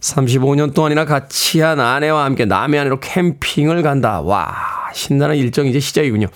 [0.00, 4.20] 35년 동안이나 같이 한 아내와 함께 남해 안으로 캠핑을 간다.
[4.20, 4.54] 와,
[4.92, 6.28] 신나는 일정이 이제 시작이군요.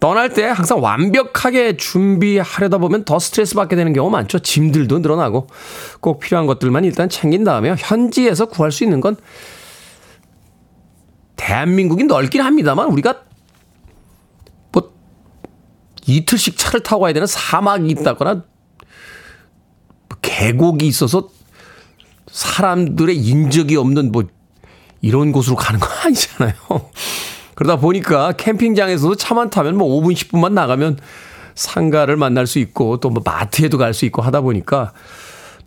[0.00, 4.38] 떠날 때 항상 완벽하게 준비하려다 보면 더 스트레스 받게 되는 경우 많죠.
[4.38, 5.46] 짐들도 늘어나고
[6.00, 9.16] 꼭 필요한 것들만 일단 챙긴 다음에 현지에서 구할 수 있는 건
[11.36, 13.22] 대한민국이 넓긴 합니다만 우리가 뭐
[16.06, 18.44] 이틀씩 차를 타고 가야 되는 사막이 있다거나 뭐
[20.22, 21.28] 계곡이 있어서
[22.30, 24.24] 사람들의 인적이 없는 뭐
[25.00, 26.54] 이런 곳으로 가는 건 아니잖아요.
[27.54, 30.98] 그러다 보니까 캠핑장에서도 차만 타면 뭐 5분, 10분만 나가면
[31.54, 34.92] 상가를 만날 수 있고 또 뭐 마트에도 갈 수 있고 하다 보니까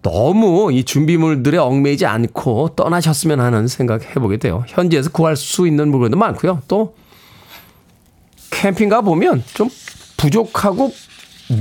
[0.02, 4.66] 너무 이 준비물들에 얽매이지 않고 떠나셨으면 하는 생각 해보게 돼요.
[4.68, 6.62] 현지에서 구할 수 있는 물건도 많고요.
[6.68, 6.96] 또
[8.52, 9.70] 캠핑 가 보면 좀
[10.18, 10.92] 부족하고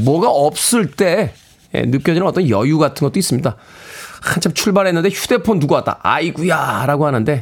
[0.05, 1.33] 뭐가 없을 때
[1.75, 3.57] 예, 느껴지는 어떤 여유 같은 것도 있습니다.
[4.23, 6.01] 한참 출발했는데 휴대폰 두고 왔다.
[6.03, 7.41] 아이구야 라고 하는데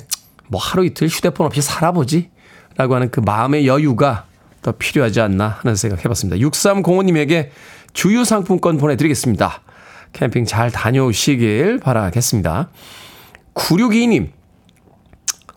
[0.48, 2.30] 뭐 하루 이틀 휴대폰 없이 살아보지
[2.76, 4.26] 라고 하는 그 마음의 여유가
[4.62, 6.44] 더 필요하지 않나 하는 생각 해봤습니다.
[6.48, 7.50] 6305님에게
[7.92, 9.60] 주유 상품권 보내드리겠습니다.
[10.12, 12.70] 캠핑 잘 다녀오시길 바라겠습니다.
[13.54, 14.30] 9622님,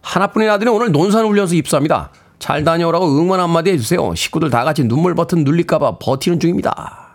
[0.02, 2.12] 하나뿐인 아들이 오늘 논산훈련소 입소합니다.
[2.40, 4.14] 잘 다녀오라고 응원 한마디 해주세요.
[4.16, 7.08] 식구들 다 같이 눈물 버튼 눌릴까봐 버티는 중입니다.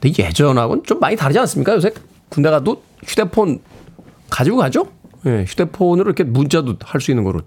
[0.00, 1.74] 근데 예전하고는 좀 많이 다르지 않습니까?
[1.74, 1.92] 요새
[2.28, 3.60] 군대 가도 휴대폰
[4.30, 4.86] 가지고 가죠?
[5.26, 7.42] 예, 휴대폰으로 이렇게 문자도 할 수 있는 거로.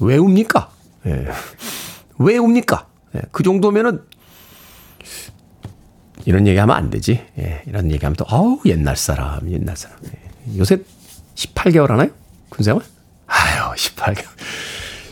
[0.00, 0.70] 왜 웁니까?
[1.06, 1.26] 예.
[2.18, 2.86] 왜 웁니까?
[3.16, 4.02] 예, 그 정도면은
[6.24, 7.24] 이런 얘기 하면 안 되지.
[7.38, 9.98] 예, 이런 얘기 하면 또, 아우, 옛날 사람, 옛날 사람.
[10.06, 10.58] 예.
[10.58, 10.82] 요새
[11.34, 12.08] 18개월 하나요?
[12.50, 12.82] 군생활?
[13.28, 14.26] 아유, 18개월.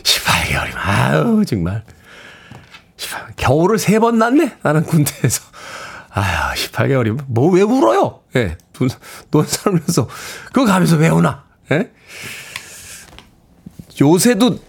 [0.03, 1.83] 18개월이면, 아유, 정말.
[2.97, 4.57] 18, 겨울을 세 번 났네?
[4.63, 5.41] 나는 군대에서.
[6.09, 8.21] 아유, 18개월이면, 뭐, 왜 울어요?
[8.35, 8.89] 예, 돈,
[9.31, 10.07] 돈 살면서.
[10.47, 11.45] 그거 가면서 왜 우나?
[11.71, 11.91] 예?
[13.99, 14.59] 요새도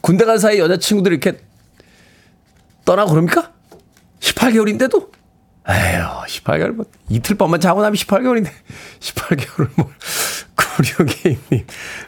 [0.00, 1.40] 군대 간 사이 여자친구들 이렇게
[2.84, 3.52] 떠나고 그럽니까?
[4.20, 5.10] 18개월인데도?
[5.68, 8.50] 에휴, 18개월, 뭐, 이틀 밤만 자고 나면 18개월인데,
[9.00, 9.92] 18개월을 뭘,
[10.76, 11.64] 96게임님.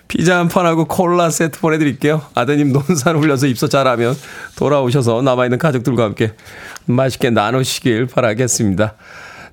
[0.09, 2.23] 피자 한 판하고 콜라 세트 보내드릴게요.
[2.35, 4.15] 아드님 논산 훈련서 입소 잘하면
[4.57, 6.33] 돌아오셔서 남아있는 가족들과 함께
[6.87, 8.95] 맛있게 나누시길 바라겠습니다.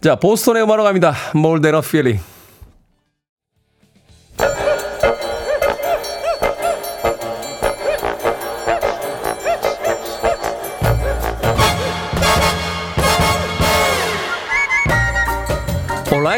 [0.02, 1.14] 자, 보스턴의 음악으로 갑니다.
[1.86, 2.24] Feeling.
[4.38, 4.65] 온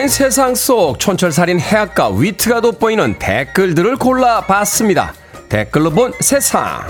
[0.08, 5.14] 라인 세상 속 촌철살인 해악과 위트가 돋보이는 댓글들을 골라봤습니다.
[5.50, 6.88] 댓글로 본 세상.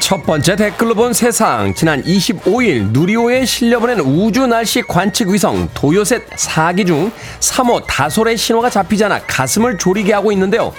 [0.00, 6.86] 첫 번째 댓글로 본 세상 지난 25일 누리호에 실려보낸 우주 날씨 관측 위성 도요셋 4기
[6.86, 10.72] 중 3호 다솔의 신호가 잡히지 않아 가슴을 졸이게 하고 있는데요.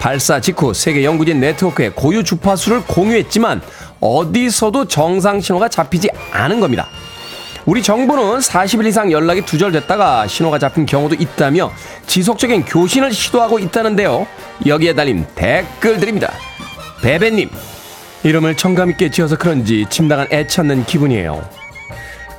[0.00, 3.62] 발사 직후 세계 연구진 네트워크에 고유 주파수를 공유했지만
[4.00, 6.88] 어디서도 정상 신호가 잡히지 않은 겁니다.
[7.66, 11.72] 우리 정부는 40일 이상 연락이 두절됐다가 신호가 잡힌 경우도 있다며
[12.06, 14.26] 지속적인 교신을 시도하고 있다는데요.
[14.66, 16.30] 여기에 달린 댓글들입니다.
[17.02, 17.48] 베베님,
[18.22, 21.42] 이름을 청감있게 지어서 그런지 침당한 애찾는 기분이에요.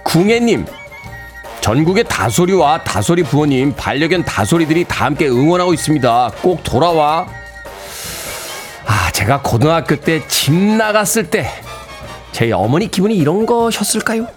[0.03, 0.65] 궁예님,
[1.65, 6.33] 전국의 다소리와 다소리 부모님, 반려견 다소리들이 다 함께 응원하고 있습니다.
[6.43, 7.25] 꼭 돌아와.
[8.85, 11.49] 아, 제가 고등학교 때 집 나갔을 때,
[12.31, 14.27] 제 어머니 기분이 이런 거셨을까요?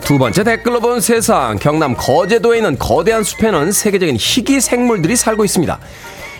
[0.00, 5.78] 두 번째 댓글로 본 세상 경남 거제도에 있는 거대한 숲에는 세계적인 희귀 생물들이 살고 있습니다.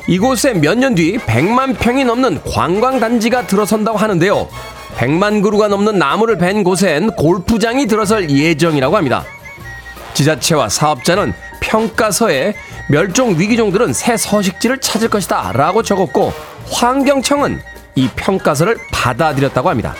[0.08, 4.48] 이곳에 몇 년 뒤 100만 평이 넘는 관광단지가 들어선다고 하는데요.
[4.96, 9.24] 100만 그루가 넘는 나무를 벤 곳엔 골프장이 들어설 예정이라고 합니다.
[10.14, 12.54] 지자체와 사업자는 평가서에
[12.88, 16.32] 멸종 위기종들은 새 서식지를 찾을 것이다 라고 적었고
[16.70, 17.61] 환경청은
[17.94, 19.94] 이 평가서를 받아들였다고 합니다.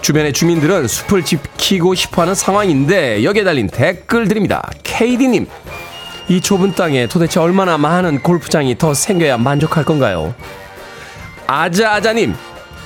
[0.00, 4.70] 주변의 주민들은 숲을 지키고 싶어하는 상황인데 여기에 달린 댓글들입니다.
[4.82, 5.46] KD님,
[6.28, 10.34] 이 좁은 땅에 도대체 얼마나 많은 골프장이 더 생겨야 만족할 건가요?
[11.46, 12.34] 아자아자님,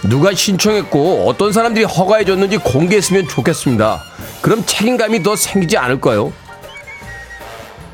[0.05, 4.03] 누가 신청했고 어떤 사람들이 허가해줬는지 공개했으면 좋겠습니다.
[4.41, 6.33] 그럼 책임감이 더 생기지 않을까요?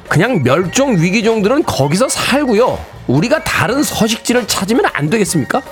[0.09, 2.79] 그냥 멸종 위기종들은 거기서 살고요.
[3.07, 5.63] 우리가 다른 서식지를 찾으면 안 되겠습니까?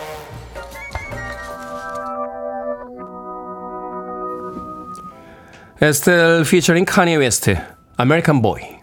[5.81, 7.57] Estelle featuring Kanye West
[7.97, 8.82] American Boy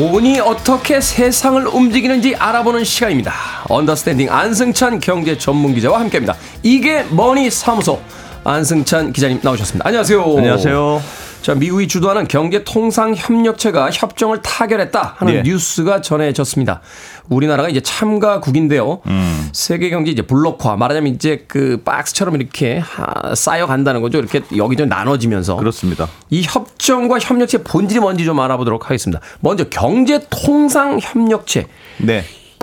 [0.00, 3.34] 돈이 어떻게 세상을 움직이는지 알아보는 시간입니다.
[3.68, 6.36] 언더스탠딩 안승찬 경제 전문 기자와 함께합니다.
[6.62, 8.00] 이게 머니 사무소
[8.42, 9.86] 안승찬 기자님 나오셨습니다.
[9.86, 10.24] 안녕하세요.
[10.38, 11.02] 안녕하세요.
[11.42, 15.42] 자, 미국이 주도하는 경제 통상 협력체가 협정을 타결했다 하는 예.
[15.42, 16.82] 뉴스가 전해졌습니다.
[17.30, 19.00] 우리나라가 이제 참가국인데요.
[19.06, 19.48] 음.
[19.54, 24.18] 세계 경제 이제 블록화 말하자면 이제 그 박스처럼 이렇게 하- 쌓여 간다는 거죠.
[24.18, 26.08] 이렇게 여기저기 나눠지면서 그렇습니다.
[26.28, 29.20] 이 협정과 협력체 본질이 뭔지 좀 알아보도록 하겠습니다.
[29.40, 32.22] 먼저 경제 통상 협력체 네.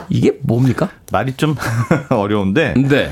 [0.10, 0.90] 이게 뭡니까?
[1.12, 1.56] 말이 좀
[2.10, 3.12] 어려운데 네.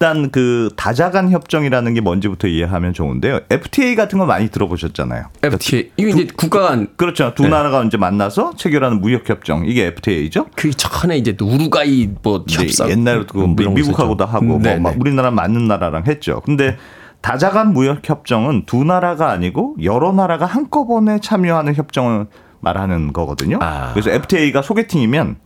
[0.00, 3.40] 일단 그 다자간 협정이라는 게 뭔지부터 이해하면 좋은데요.
[3.50, 5.24] FTA 같은 거 많이 들어보셨잖아요.
[5.42, 7.34] FTA 이거 이제 국가 간 그렇죠.
[7.34, 7.48] 두 네.
[7.48, 10.46] 나라가 이제 만나서 체결하는 무역 협정 이게 FTA죠.
[10.54, 14.24] 그 전에 이제 우루과이 뭐 협상 옛날부터 그뭐 미국하고도.
[14.24, 14.78] 하고 뭐 네네.
[14.78, 16.42] 막 우리나라 맞는 나라랑 했죠.
[16.44, 16.76] 근데
[17.20, 22.26] 다자간 무역 협정은 두 나라가 아니고 여러 나라가 한꺼번에 참여하는 협정을
[22.60, 23.58] 말하는 거거든요.
[23.60, 23.90] 아.
[23.94, 25.38] 그래서 FTA가 소개팅이면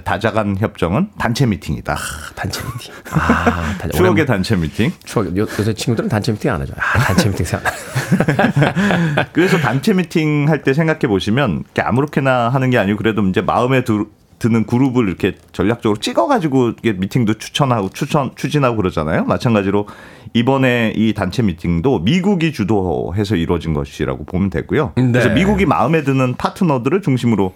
[0.00, 1.96] 다자간 협정은 단체 미팅이다.
[2.34, 2.94] 단체 미팅.
[3.12, 4.92] 아, 단체, 추억의 오랜만- 단체 미팅.
[5.04, 5.36] 추억.
[5.36, 6.72] 요, 요새 친구들은 단체 미팅 안 하죠.
[6.76, 7.72] 아, 단체 미팅 생각.
[9.32, 13.84] 그래서 단체 미팅 할 때 생각해 보시면 이렇게 아무렇게나 하는 게 아니고 그래도 이제 마음에
[13.84, 14.06] 들,
[14.38, 19.24] 드는 그룹을 이렇게 전략적으로 찍어가지고 미팅도 추천하고 추천 추진하고 그러잖아요.
[19.24, 19.86] 마찬가지로
[20.32, 24.92] 이번에 이 단체 미팅도 미국이 주도해서 이루어진 것이라고 보면 되고요.
[24.94, 25.34] 그래서 네.
[25.34, 27.54] 미국이 마음에 드는 파트너들을 중심으로 어,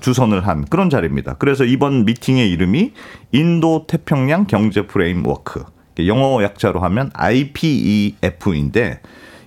[0.00, 1.34] 주선을 한 그런 자리입니다.
[1.34, 2.92] 그래서 이번 미팅의 이름이
[3.32, 5.64] 인도 태평양 경제 프레임워크
[6.06, 9.00] 영어 약자로 하면 IPEF인데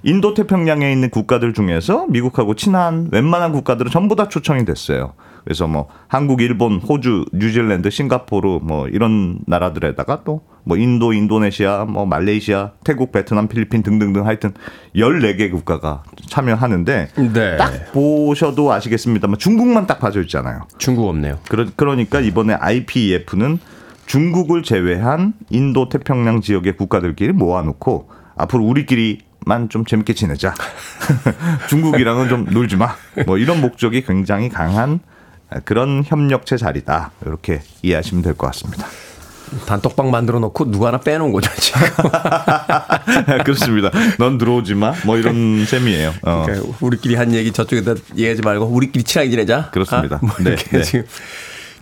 [0.04, 5.14] 인도 태평양에 있는 국가들 중에서 미국하고 친한 웬만한 국가들은 전부 다 초청이 됐어요.
[5.44, 12.06] 그래서 뭐 한국, 일본, 호주, 뉴질랜드, 싱가포르 뭐 이런 나라들에다가 또 뭐 인도, 인도네시아, 뭐
[12.06, 14.54] 말레이시아, 태국, 베트남, 필리핀 등등등 하여튼
[14.96, 17.58] 14개 국가가 참여하는데 네.
[17.58, 20.68] 딱 보셔도 아시겠습니다만 중국만 딱 빠져 있잖아요.
[20.78, 21.40] 중국 없네요.
[21.50, 23.60] 그러, 그러니까 이번에 IPEF는
[24.06, 30.54] 중국을 제외한 인도 태평양 지역의 국가들끼리 모아놓고 앞으로 우리끼리 만 좀 재밌게 지내자.
[31.70, 32.94] 중국이랑은 좀 놀지 마.
[33.26, 35.00] 뭐 이런 목적이 굉장히 강한
[35.66, 37.12] 그런 협력체 자리다.
[37.26, 38.88] 이렇게 이해하시면 될 것 같습니다.
[39.66, 41.82] 단톡방 만들어 놓고 누구 하나 빼놓은 거죠, 지금.
[43.44, 43.92] 그렇습니다.
[44.18, 44.94] 넌 들어오지 마.
[45.06, 46.14] 뭐 이런 셈이에요.
[46.24, 46.44] 어.
[46.46, 49.70] 그러니까 우리끼리 한 얘기 저쪽에다 얘기하지 말고 우리끼리 친하게 지내자.
[49.72, 50.18] 그렇습니다.
[50.18, 50.84] 아, 뭐 네, 이렇게 네.
[50.84, 51.06] 지금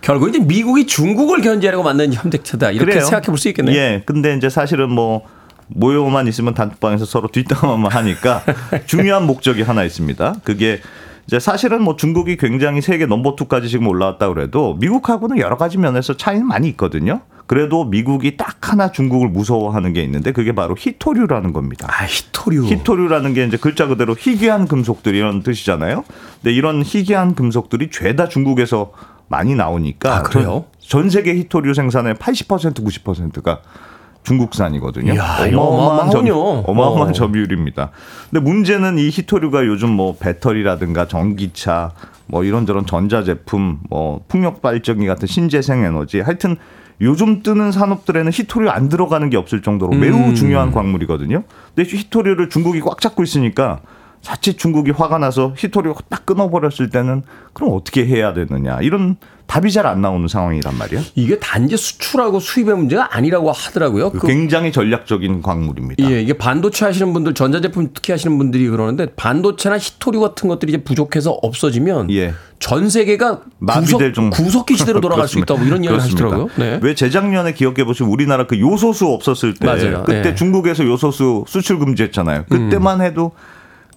[0.00, 3.04] 결국 이제 미국이 중국을 견제하려고 만든 협력체다 이렇게 그래요.
[3.04, 3.76] 생각해 볼 수 있겠네요.
[3.76, 4.02] 예.
[4.04, 5.22] 근데 이제 사실은 뭐
[5.68, 8.42] 모여만 있으면 단톡방에서 서로 뒷담화만 하니까
[8.86, 10.36] 중요한 목적이 하나 있습니다.
[10.42, 10.80] 그게
[11.26, 16.16] 이제 사실은 뭐 중국이 굉장히 세계 넘버 투까지 지금 올라왔다 그래도 미국하고는 여러 가지 면에서
[16.16, 17.20] 차이는 많이 있거든요.
[17.46, 21.88] 그래도 미국이 딱 하나 중국을 무서워하는 게 있는데 그게 바로 히토류라는 겁니다.
[21.90, 22.66] 아, 히토류.
[22.66, 26.04] 히토류라는 게 이제 글자 그대로 희귀한 금속들 이런 뜻이잖아요.
[26.42, 28.92] 근데 이런 희귀한 금속들이 죄다 중국에서
[29.26, 30.66] 많이 나오니까 아, 그래요?
[30.78, 33.62] 전, 전 세계 히토류 생산의 80% 90%가
[34.24, 35.14] 중국산이거든요.
[35.14, 36.28] 이야, 어마어마한 점.
[36.28, 37.12] 어마어마한 어.
[37.12, 37.90] 점유율입니다.
[38.30, 41.92] 근데 문제는 이 히토류가 요즘 뭐 배터리라든가 전기차
[42.26, 46.56] 뭐 이런저런 전자제품 뭐 풍력 발전기 같은 신재생 에너지 하여튼
[47.00, 50.00] 요즘 뜨는 산업들에는 히토류 안 들어가는 게 없을 정도로 음.
[50.00, 51.42] 매우 중요한 광물이거든요.
[51.74, 53.80] 근데 히토류를 중국이 꽉 잡고 있으니까
[54.20, 57.22] 자칫 중국이 화가 나서 히토류 딱 끊어버렸을 때는
[57.54, 59.16] 그럼 어떻게 해야 되느냐 이런
[59.50, 61.02] 답이 잘 안 나오는 상황이란 말이에요.
[61.16, 64.10] 이게 단지 수출하고 수입의 문제가 아니라고 하더라고요.
[64.12, 66.08] 그 굉장히 전략적인 광물입니다.
[66.08, 70.84] 예, 이게 반도체 하시는 분들, 전자제품 특히 하시는 분들이 그러는데 반도체나 히토류 같은 것들이 이제
[70.84, 72.32] 부족해서 없어지면 예.
[72.60, 75.54] 전 세계가 마비될 구석, 정 구석기 시대로 돌아갈 수 그렇습니다.
[75.54, 76.04] 있다 뭐 이런 이야기를.
[76.04, 76.48] 하시더라고요.
[76.56, 76.78] 네.
[76.80, 80.04] 왜 재작년에 기억해 보시면 우리나라 그 요소수 없었을 때 맞아요.
[80.06, 80.34] 그때 네.
[80.36, 82.44] 중국에서 요소수 수출 금지했잖아요.
[82.48, 83.32] 그때만 해도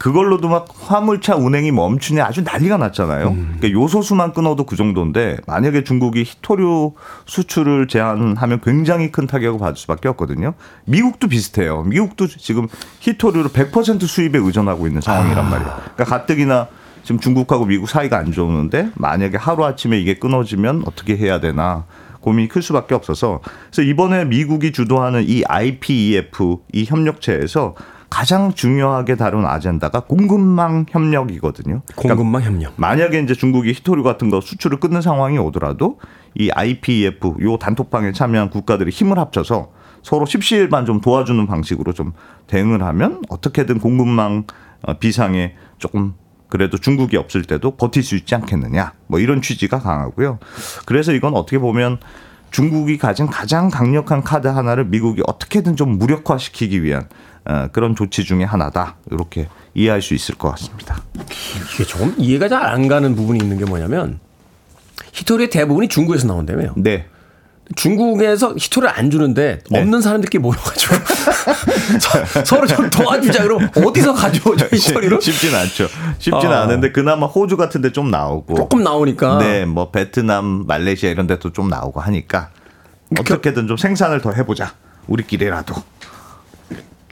[0.03, 3.29] 그걸로도 막 화물차 운행이 멈추냐 아주 난리가 났잖아요.
[3.29, 3.55] 음.
[3.57, 6.91] 그러니까 요소수만 끊어도 그 정도인데 만약에 중국이 히토류
[7.25, 10.55] 수출을 제한하면 굉장히 큰 타격을 받을 수밖에 없거든요.
[10.83, 11.83] 미국도 비슷해요.
[11.83, 12.67] 미국도 지금
[12.99, 15.73] 히토류를 100% 수입에 의존하고 있는 상황이란 말이에요.
[15.95, 16.67] 그러니까 가뜩이나
[17.03, 21.85] 지금 중국하고 미국 사이가 안 좋은데 만약에 하루 아침에 이게 끊어지면 어떻게 해야 되나
[22.19, 23.39] 고민이 클 수밖에 없어서
[23.71, 27.75] 그래서 이번에 미국이 주도하는 이 IPEF 이 협력체에서
[28.13, 31.81] 가장 중요하게 다룬 아젠다가 공급망 협력이거든요.
[31.95, 32.73] 그러니까 공급망 협력.
[32.75, 35.97] 만약에 이제 중국이 히토류 같은 거 수출을 끊는 상황이 오더라도
[36.35, 39.71] 이 IPEF 요 단톡방에 참여한 국가들이 힘을 합쳐서
[40.03, 42.13] 서로 십시일반 좀 도와주는 방식으로 좀
[42.45, 44.43] 대응을 하면 어떻게든 공급망
[44.83, 46.13] 어, 비상에 조금
[46.49, 50.37] 그래도 중국이 없을 때도 버틸 수 있지 않겠느냐 뭐 이런 취지가 강하고요.
[50.85, 51.97] 그래서 이건 어떻게 보면
[52.51, 57.32] 중국이 가진 가장 강력한 카드 하나를 미국이 어떻게든 좀 무력화시키기 위한 어,
[57.71, 61.01] 그런 조치 중에 하나다 이렇게 이해할 수 있을 것 같습니다.
[61.73, 64.19] 이게 조금 이해가 잘 안 가는 부분이 있는 게 뭐냐면
[65.13, 66.73] 히토리의 대부분이 중국에서 나온다며요.
[66.77, 67.07] 네.
[67.75, 69.79] 중국에서 히토리를 안 주는데 네.
[69.79, 70.95] 없는 사람들끼리 모여가지고
[71.99, 75.21] 서- 서로 좀 도와주자 그럼 어디서 가져오죠 히토리를?
[75.21, 75.87] 쉽지는 않죠.
[76.19, 76.63] 쉽지는 아.
[76.63, 81.51] 않은데 그나마 호주 같은 데 좀 나오고 조금 나오니까 네, 뭐 베트남, 말레이시아 이런 데도
[81.53, 82.49] 좀 나오고 하니까
[83.19, 84.73] 어떻게든 좀 생산을 더 해보자.
[85.07, 85.75] 우리끼리라도.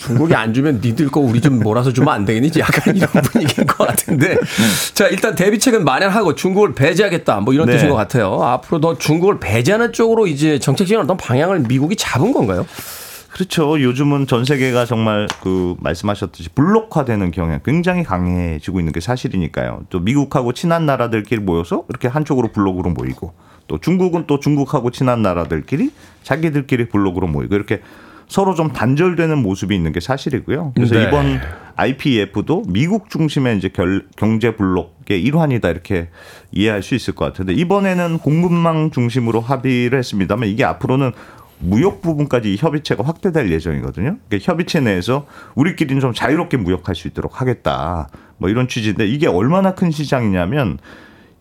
[0.01, 2.51] 중국이 안 주면 니들 거 우리 좀 몰아서 주면 안 되겠니?
[2.57, 4.35] 약간 이런 분위기인 것 같은데.
[4.95, 7.41] 자, 일단 대비책은 마련하고 중국을 배제하겠다.
[7.41, 7.73] 뭐 이런 네.
[7.73, 8.41] 뜻인 것 같아요.
[8.41, 12.65] 앞으로 더 중국을 배제하는 쪽으로 이제 정책적인 어떤 방향을 미국이 잡은 건가요?
[13.29, 13.79] 그렇죠.
[13.79, 19.83] 요즘은 전 세계가 정말 그 말씀하셨듯이 블록화되는 경향 굉장히 강해지고 있는 게 사실이니까요.
[19.89, 23.33] 또 미국하고 친한 나라들끼리 모여서 이렇게 한쪽으로 블록으로 모이고
[23.67, 25.91] 또 중국은 또 중국하고 친한 나라들끼리
[26.23, 27.81] 자기들끼리 블록으로 모이고 이렇게
[28.31, 30.71] 서로 좀 단절되는 모습이 있는 게 사실이고요.
[30.73, 31.03] 그래서 네.
[31.05, 31.41] 이번
[31.75, 36.07] IPEF도 미국 중심의 이제 결- 경제 블록의 일환이다 이렇게
[36.53, 41.11] 이해할 수 있을 것 같은데 이번에는 공급망 중심으로 합의를 했습니다만 이게 앞으로는
[41.59, 44.15] 무역 부분까지 이 협의체가 확대될 예정이거든요.
[44.29, 48.07] 그러니까 협의체 내에서 우리끼리는 좀 자유롭게 무역할 수 있도록 하겠다.
[48.37, 50.77] 뭐 이런 취지인데 이게 얼마나 큰 시장이냐면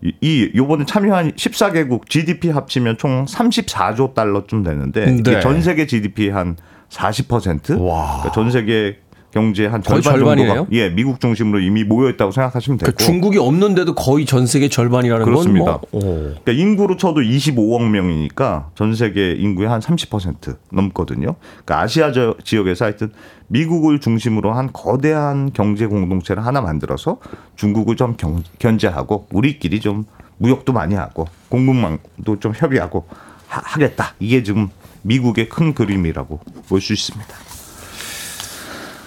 [0.03, 5.38] 이- 이 요번에 참여한 14개국 GDP 합치면 총 34조 달러쯤 되는데 네.
[5.41, 6.57] 전 세계 GDP 한
[6.91, 7.80] 40%?
[7.80, 8.18] 와.
[8.18, 8.99] 그러니까 전 세계
[9.32, 10.55] 경제 한 절반 절반이네요.
[10.55, 12.91] 정도가 예, 미국 중심으로 이미 모여 있다고 생각하시면 되고.
[12.91, 15.78] 그 중국이 없는데도 거의 전 세계 절반이라는 그렇습니다.
[15.78, 16.01] 건 뭐.
[16.01, 16.14] 오.
[16.43, 21.36] 그러니까 인구로 쳐도 25억 명이니까 전 세계 인구의 한 30% 넘거든요.
[21.64, 23.12] 그러니까 아시아 저- 지역에서 하여튼
[23.47, 27.18] 미국을 중심으로 한 거대한 경제 공동체를 하나 만들어서
[27.55, 30.07] 중국을 좀 경- 견제하고 우리끼리 좀
[30.38, 33.07] 무역도 많이 하고 공급망도 좀 협의하고
[33.47, 34.14] 하, 하겠다.
[34.18, 34.70] 이게 지금
[35.03, 37.34] 미국의 큰 그림이라고 볼 수 있습니다.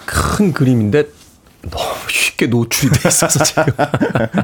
[0.06, 1.08] 큰 그림인데
[1.70, 3.64] 너무 쉽게 노출이 돼 있어서 지금.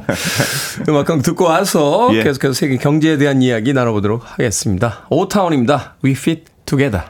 [0.89, 2.23] 음악 한 곡 듣고 와서 예.
[2.23, 5.05] 계속해서 세계 경제에 대한 이야기 나눠보도록 하겠습니다.
[5.09, 5.95] O-Town입니다.
[6.03, 7.05] We Fit Together.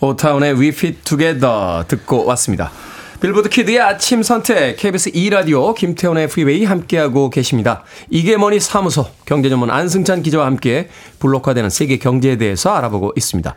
[0.00, 2.70] O-Town의 We Fit Together 듣고 왔습니다.
[3.20, 7.82] 빌보드 kid의 아침 선택 KBS 2라디오 김태훈의 프리웨이 함께하고 계십니다.
[8.10, 10.88] 이게 머니 사무소 경제 전문 안승찬 기자와 함께
[11.18, 13.54] 블록화되는 세계 경제에 대해서 알아보고 있습니다.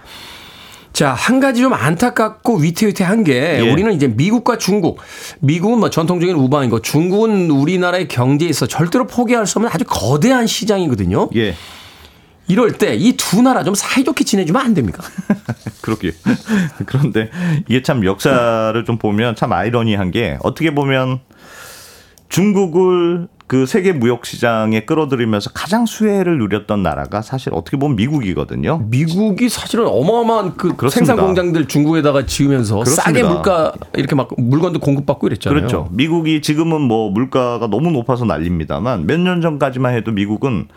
[0.93, 3.72] 자, 한 가지 좀 안타깝고 위태위태한 게 예.
[3.72, 4.99] 우리는 이제 미국과 중국,
[5.39, 10.47] 미국은 뭐 전통적인 우방인 거, 중국은 우리나라의 경제에 있어 절대로 포기할 수 없는 아주 거대한
[10.47, 11.30] 시장이거든요.
[11.36, 11.53] 예.
[12.50, 15.04] 이럴 때 이 두 나라 좀 사이좋게 지내주면 안 됩니까?
[15.82, 16.12] 그렇게.
[16.86, 17.30] 그런데
[17.70, 21.20] 이게 참 역사를 좀 보면 참 아이러니한 게 어떻게 보면
[22.30, 28.78] 중국을 그 세계 무역 시장에 끌어들이면서 가장 수혜를 누렸던 나라가 사실 어떻게 보면 미국이거든요.
[28.89, 30.89] 미국이 사실은 어마어마한 그 그렇습니다.
[31.14, 33.02] 생산 공장들 중국에다가 지으면서 그렇습니다.
[33.04, 35.58] 싸게 물가 이렇게 막 물건도 공급받고 이랬잖아요.
[35.60, 35.88] 그렇죠.
[35.91, 40.68] 미국이 지금은 뭐 물가가 너무 높아서 난립니다만 몇 년 전까지만 해도 미국은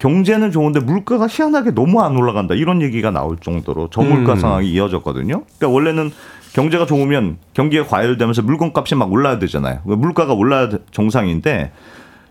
[0.00, 4.38] 경제는 좋은데 물가가 희한하게 너무 안 올라간다 이런 얘기가 나올 정도로 저물가 음.
[4.38, 5.44] 상황이 이어졌거든요.
[5.44, 6.10] 그러니까 원래는
[6.54, 9.80] 경제가 좋으면 경기가 과열되면서 물건값이 막 올라야 되잖아요.
[9.84, 11.72] 물가가 올라야 정상인데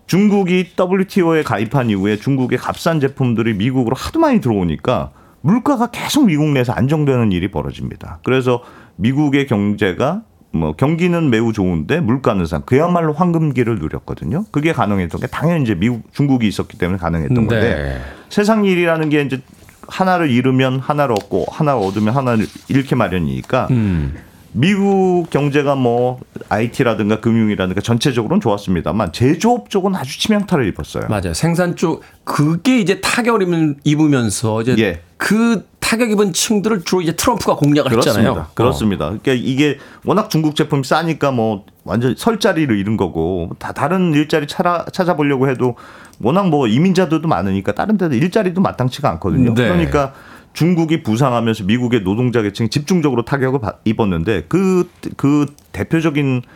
[0.06, 6.72] 중국이 WTO에 가입한 이후에 중국의 값싼 제품들이 미국으로 하도 많이 들어오니까 물가가 계속 미국 내에서
[6.72, 8.18] 안정되는 일이 벌어집니다.
[8.24, 8.62] 그래서
[8.96, 10.22] 미국의 경제가
[10.52, 14.44] 뭐 경기는 매우 좋은데 물가는 상 그야말로 황금기를 누렸거든요.
[14.50, 18.00] 그게 가능했던 게 당연히 이제 미국 중국이 있었기 때문에 가능했던 건데 네.
[18.28, 19.40] 세상 일이라는 게 이제
[19.86, 24.14] 하나를 잃으면 하나를 얻고 하나를 얻으면 하나를 잃게 마련이니까 음.
[24.52, 31.04] 미국 경제가 뭐 IT라든가 금융이라든가 전체적으로는 좋았습니다만 제조업 쪽은 아주 치명타를 입었어요.
[31.08, 31.34] 맞아요.
[31.34, 35.00] 생산 쪽 그게 이제 타격을 입으면서 이제 예.
[35.16, 38.20] 그 타격 입은 층들을 주로 이제 트럼프가 공략을 그렇습니다.
[38.30, 38.46] 했잖아요.
[38.54, 39.06] 그렇습니다.
[39.06, 44.46] 그러니까 이게 워낙 중국 제품이 싸니까 뭐 완전 설 자리를 잃은 거고 다 다른 일자리
[44.46, 45.74] 찾아 찾아보려고 해도
[46.20, 49.52] 워낙 뭐 이민자들도 많으니까 다른 데도 일자리도 마땅치가 않거든요.
[49.54, 49.64] 네.
[49.66, 50.12] 그러니까
[50.52, 56.48] 중국이 부상하면서 미국의 노동자 계층이 집중적으로 타격을 받- 입었는데 그 그 대표적인 세-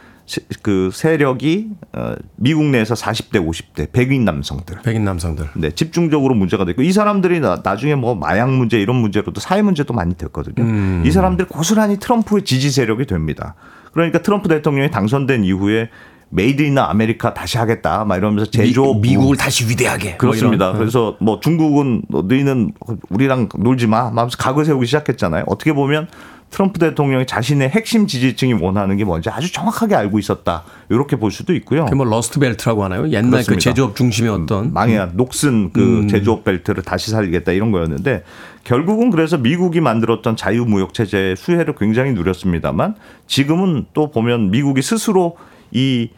[0.62, 4.79] 그 세력이 어, 미국 내에서 40대, 50대 백인 남성들.
[4.83, 5.51] 백인 남성들.
[5.55, 9.93] 네, 집중적으로 문제가 됐고 이 사람들이 나, 나중에 뭐 마약 문제 이런 문제로도 사회 문제도
[9.93, 11.05] 많이 됐거든요.
[11.05, 13.55] 이 사람들 고스란히 트럼프의 지지 세력이 됩니다.
[13.93, 15.91] 그러니까 트럼프 대통령이 당선된 이후에
[16.30, 20.11] Made in America 다시 하겠다 막 이러면서 제조업 미, 국을 다시 위대하게.
[20.11, 20.66] 뭐 그렇습니다.
[20.66, 20.79] 이런.
[20.79, 22.72] 그래서 뭐 중국은 너희는
[23.11, 24.07] 우리랑 놀지 마.
[24.07, 25.45] 하면서 각을 세우기 시작했잖아요.
[25.47, 26.09] 어떻게 보면
[26.55, 30.62] 트럼프 대통령이 자신의 핵심 지지층이 원하는 게 뭔지 아주 정확하게 알고 있었다.
[30.88, 31.86] 이렇게 볼 수도 있고요.
[31.86, 33.09] 그 뭐 러스트 벨트라고 하나요?
[33.09, 33.61] 옛날 그 그렇습니다.
[33.61, 36.09] 제조업 중심의 어떤 망해가 녹슨 그 음.
[36.09, 38.22] 제조업 벨트를 다시 살리겠다 이런 거였는데
[38.62, 42.94] 결국은 그래서 미국이 만들었던 자유무역 체제의 수혜를 굉장히 누렸습니다만
[43.26, 45.36] 지금은 또 보면 미국이 스스로
[45.72, 46.11] 이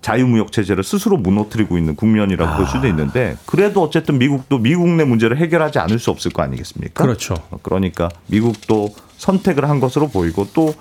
[0.00, 5.36] 자유무역 체제를 스스로 무너뜨리고 있는 국면이라고 볼 수도 있는데 그래도 어쨌든 미국도 미국 내 문제를
[5.38, 7.04] 해결하지 않을 수 없을 거 아니겠습니까?
[7.04, 7.34] 그렇죠.
[7.62, 10.74] 그러니까 미국도 선택을 한 것으로 보이고 또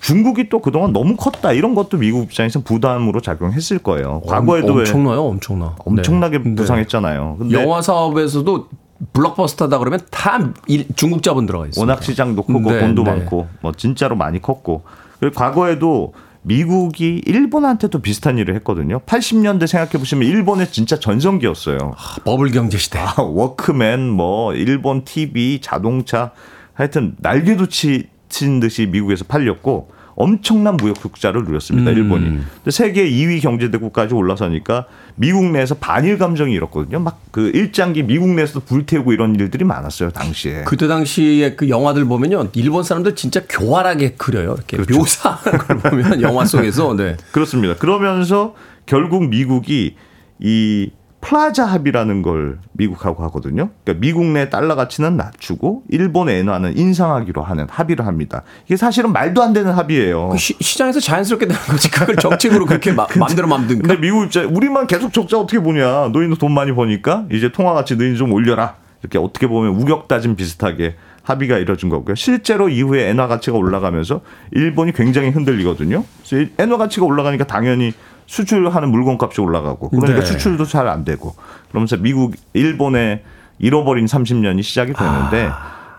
[0.00, 4.20] 중국이 또 그동안 너무 컸다 이런 것도 미국 입장에서 부담으로 작용했을 거예요.
[4.26, 5.76] 과거에도 왜 엄청나요, 엄청나.
[5.78, 6.54] 엄청나게 네.
[6.54, 7.36] 부상했잖아요.
[7.38, 8.68] 근데 영화 사업에서도
[9.14, 11.80] 블록버스터다 그러면 다 일- 중국 자본 들어가 있어요.
[11.82, 13.10] 워낙 시장도 크고 네, 돈도 네.
[13.10, 14.82] 많고 뭐 진짜로 많이 컸고
[15.20, 18.98] 그리고 과거에도 미국이 일본한테도 비슷한 일을 했거든요.
[19.06, 21.78] 80년대 생각해 보시면 일본의 진짜 전성기였어요.
[22.26, 22.98] 버블 경제 시대.
[22.98, 26.32] 아, 워크맨 뭐 일본 TV 자동차
[26.74, 31.90] 하여튼 날개도 치, 친 듯이 미국에서 팔렸고 엄청난 무역 흑자를 누렸습니다.
[31.90, 31.96] 음.
[31.96, 32.24] 일본이.
[32.26, 37.00] 근데 세계 2위 경제대국까지 올라서니까 미국 내에서 반일 감정이 일었거든요.
[37.00, 40.62] 막 그 일장기 미국 내에서도 불태우고 이런 일들이 많았어요, 당시에.
[40.66, 42.50] 그때 당시에 그 영화들 보면요.
[42.54, 44.54] 일본 사람들 진짜 교활하게 그려요.
[44.54, 44.96] 이렇게 그렇죠.
[44.96, 46.94] 묘사하는 걸 보면 영화 속에서.
[46.94, 47.16] 네.
[47.32, 47.74] 그렇습니다.
[47.74, 48.54] 그러면서
[48.86, 49.96] 결국 미국이
[50.38, 50.90] 이
[51.24, 53.70] 플라자 합의라는 걸 미국하고 하거든요.
[53.82, 58.42] 그러니까 미국 내 달러 가치는 낮추고 일본 엔화는 인상하기로 하는 합의를 합니다.
[58.66, 60.28] 이게 사실은 말도 안 되는 합의예요.
[60.28, 61.90] 그 시, 시장에서 자연스럽게 되는 거지.
[61.90, 66.08] 그걸 정책으로 그렇게 마, 마음대로 만든 근데 미국 입장 우리만 계속 적자 어떻게 보냐.
[66.12, 68.76] 너희는 돈 많이 버니까 이제 통화 가치 너희는 좀 올려라.
[69.02, 72.14] 이렇게 어떻게 보면 우격다짐 비슷하게 합의가 이뤄진 거고요.
[72.14, 74.20] 실제로 이후에 엔화 가치가 올라가면서
[74.52, 76.04] 일본이 굉장히 흔들리거든요.
[76.26, 77.92] 그래서 이 엔화 가치가 올라가니까 당연히
[78.26, 80.26] 수출하는 물건 값이 올라가고 그러니까 네.
[80.26, 81.34] 수출도 잘 안 되고
[81.70, 83.22] 그러면서 미국 일본의
[83.58, 85.50] 잃어버린 30년이 시작이 되는데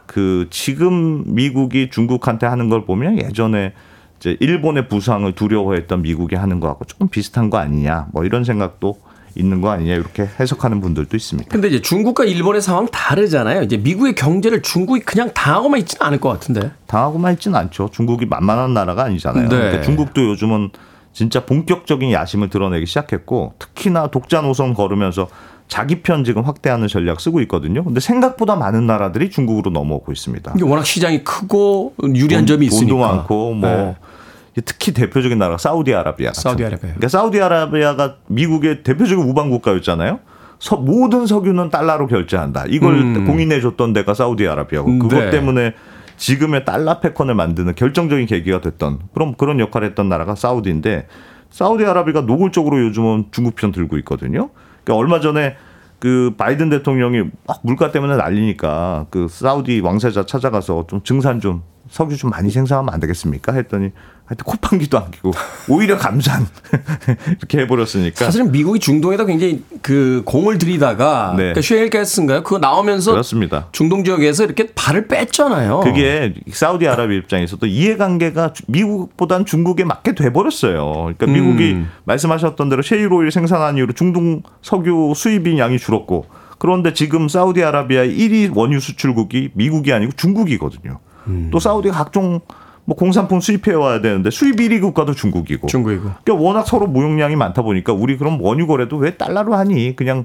[0.05, 3.73] 그 지금 미국이 중국한테 하는 걸 보면 예전에
[4.19, 8.97] 이제 일본의 부상을 두려워했던 미국이 하는 거하고 조금 비슷한 거 아니냐 뭐 이런 생각도
[9.38, 11.49] 있는 거 아니냐 이렇게 해석하는 분들도 있습니다.
[11.49, 13.63] 근데 이제 중국과 일본의 상황 다르잖아요.
[13.63, 16.71] 이제 미국의 경제를 중국이 그냥 당하고만 있지는 않을 것 같은데.
[16.88, 17.89] 당하고만 있지는 않죠.
[17.91, 19.49] 중국이 만만한 나라가 아니잖아요.
[19.49, 19.55] 네.
[19.55, 20.69] 그러니까 중국도 요즘은
[21.16, 25.30] 진짜 본격적인 야심을 드러내기 시작했고 특히나 독자 노선 걸으면서
[25.70, 27.86] 자기 편 지금 확대하는 전략 쓰고 있거든요.
[27.86, 30.51] 근데 생각보다 많은 나라들이 중국으로 넘어오고 있습니다.
[30.57, 32.89] 이게 워낙 시장이 크고 유리한 점이 있으니까.
[32.89, 34.61] 돈도 많고 뭐 네.
[34.66, 36.34] 특히 대표적인 나라가 사우디아라비아.
[36.34, 36.80] 사우디아라비아.
[36.80, 40.20] 그러니까 사우디아라비아가 미국의 대표적인 우방 국가였잖아요.
[40.59, 42.66] 서, 모든 석유는 달러로 결제한다.
[42.68, 43.26] 이걸 음.
[43.26, 45.30] 공인해 줬던 데가 사우디아라비아고 그것 네.
[45.30, 45.76] 때문에
[46.18, 51.07] 지금의 달러 패권을 만드는 결정적인 계기가 됐던 그런 그런 역할을 했던 나라가 사우디인데
[51.49, 54.49] 사우디아라비가 노골적으로 요즘은 중국 편 들고 있거든요.
[54.84, 55.55] 그러니까 얼마 전에
[55.99, 62.18] 그 바이든 대통령이 막 물가 때문에 난리니까 그 사우디 왕세자 찾아가서 좀 증산 좀 석유
[62.18, 63.53] 좀 많이 생산하면 안 되겠습니까?
[63.53, 63.91] 했더니
[64.26, 65.32] 하여튼 콧방귀도 안 끼고
[65.69, 66.47] 오히려 감산
[67.28, 71.43] 이렇게 해버렸으니까 사실은 미국이 중동에다 굉장히 그 공을 들이다가 네.
[71.43, 72.41] 그러니까 쉐일 가스인가요?
[72.41, 73.67] 그거 나오면서 그렇습니다.
[73.71, 75.82] 중동 지역에서 이렇게 발을 뺐잖아요.
[75.82, 81.13] 그게 사우디아라비아 입장에서도 이해관계가 미국보단 중국에 맞게 돼버렸어요.
[81.15, 81.91] 그러니까 미국이 음.
[82.05, 86.26] 말씀하셨던 대로 셰일 오일 생산한 이후로 중동 석유 수입인 양이 줄었고
[86.57, 90.99] 그런데 지금 사우디아라비아의 1위 원유 수출국이 미국이 아니고 중국이거든요.
[91.28, 91.49] 음.
[91.51, 92.39] 또 사우디가 각종
[92.86, 95.68] 뭐 공산품 수입해 와야 되는데 수입 1위 국가도 중국이고.
[95.68, 96.12] 중국이고.
[96.24, 99.96] 그러니까 워낙 서로 무용량이 많다 보니까 우리 그럼 원유 거래도 왜 달러로 하니?
[99.96, 100.24] 그냥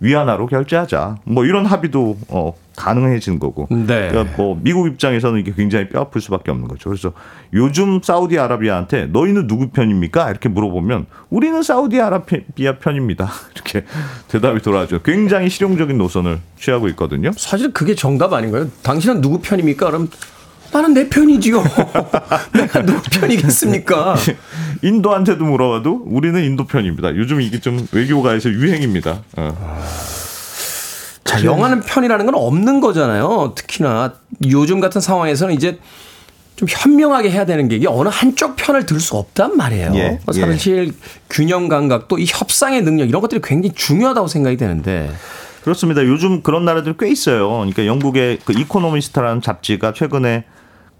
[0.00, 1.16] 위안화로 결제하자.
[1.24, 3.68] 뭐 이런 합의도 어 가능해진 거고.
[3.70, 4.08] 네.
[4.08, 6.88] 그러니까 뭐 미국 입장에서는 이게 굉장히 뼈 아플 수밖에 없는 거죠.
[6.88, 7.12] 그래서
[7.52, 10.30] 요즘 사우디아라비아한테 너희는 누구 편입니까?
[10.30, 13.30] 이렇게 물어보면 우리는 사우디아라비아 편입니다.
[13.54, 13.84] 이렇게
[14.28, 15.02] 대답이 돌아오죠.
[15.02, 17.30] 굉장히 실용적인 노선을 취하고 있거든요.
[17.36, 18.68] 사실 그게 정답 아닌가요?
[18.82, 19.86] 당신은 누구 편입니까?
[19.86, 20.08] 그럼
[20.72, 21.62] 나는 내 편이지요.
[22.54, 24.16] 내가 누구 편이겠습니까?
[24.82, 27.16] 인도한테도 물어봐도 우리는 인도 편입니다.
[27.16, 29.22] 요즘 이게 좀 외교가에서 유행입니다.
[29.36, 29.84] 어.
[31.24, 33.52] 자, 영하는 편이라는 건 없는 거잖아요.
[33.56, 34.14] 특히나
[34.48, 35.78] 요즘 같은 상황에서는 이제
[36.56, 39.92] 좀 현명하게 해야 되는 게 이게 어느 한쪽 편을 들 수 없단 말이에요.
[39.94, 40.92] 예, 사실
[41.30, 45.10] 균형 감각도 이 협상의 능력 이런 것들이 굉장히 중요하다고 생각이 되는데
[45.62, 46.02] 그렇습니다.
[46.04, 47.48] 요즘 그런 나라들 꽤 있어요.
[47.48, 50.44] 그러니까 영국의 그 이코노미스트라는 잡지가 최근에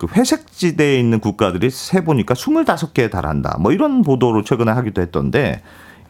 [0.01, 3.59] 그 회색지대에 있는 국가들이 세 보니까 25개에 달한다.
[3.61, 5.61] 뭐 이런 보도를 최근에 하기도 했던데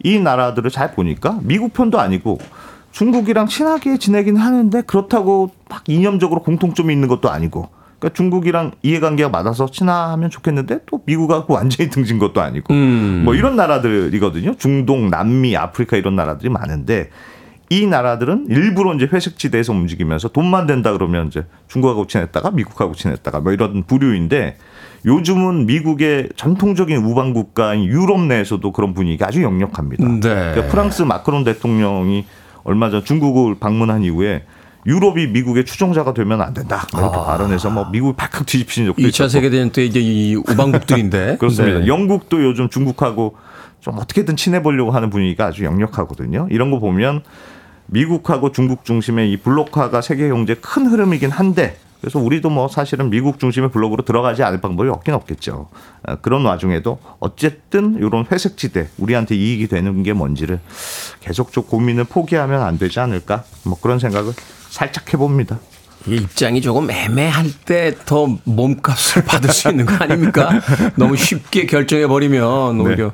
[0.01, 2.39] 이 나라들을 잘 보니까 미국 편도 아니고
[2.93, 7.67] 중국이랑 친하게 지내긴 하는데 그렇다고 막 이념적으로 공통점이 있는 것도 아니고
[7.99, 13.23] 그러니까 중국이랑 이해관계가 맞아서 친하면 좋겠는데 또 미국하고 완전히 등진 것도 아니고 음.
[13.25, 14.55] 뭐 이런 나라들이거든요.
[14.55, 17.09] 중동, 남미, 아프리카 이런 나라들이 많은데
[17.71, 23.53] 이 나라들은 일부러 이제 회색지대에서 움직이면서 돈만 된다 그러면 이제 중국하고 친했다가 미국하고 친했다가 뭐
[23.53, 24.57] 이런 부류인데
[25.05, 30.05] 요즘은 미국의 전통적인 우방 국가인 유럽 내에서도 그런 분위기가 아주 역력합니다.
[30.05, 30.19] 네.
[30.19, 32.25] 그러니까 프랑스 마크론 대통령이
[32.65, 34.43] 얼마 전 중국을 방문한 이후에
[34.85, 36.85] 유럽이 미국의 추종자가 되면 안 된다.
[36.91, 39.29] 뭐 이렇게 발언해서 뭐 미국이 발칵 뒤집히는 적도 2차 있었고.
[39.29, 41.79] 세계대전 때 이제 이 우방국들인데 그렇습니다.
[41.79, 41.87] 네.
[41.87, 43.37] 영국도 요즘 중국하고
[43.79, 46.47] 좀 어떻게든 친해보려고 하는 분위기가 아주 역력하거든요.
[46.51, 47.23] 이런 거 보면
[47.91, 53.37] 미국하고 중국 중심의 이 블록화가 세계 경제 큰 흐름이긴 한데 그래서 우리도 뭐 사실은 미국
[53.37, 55.69] 중심의 블록으로 들어가지 않을 방법이 없긴 없겠죠.
[56.03, 60.59] 아, 그런 와중에도 어쨌든 이런 회색 지대 우리한테 이익이 되는 게 뭔지를
[61.19, 64.33] 계속 좀 고민을 포기하면 안 되지 않을까 뭐 그런 생각을
[64.69, 65.59] 살짝 해봅니다.
[66.07, 70.49] 이 입장이 조금 애매할 때 더 몸값을 받을 수 있는 거 아닙니까?
[70.95, 73.11] 너무 쉽게 결정해 버리면 오히려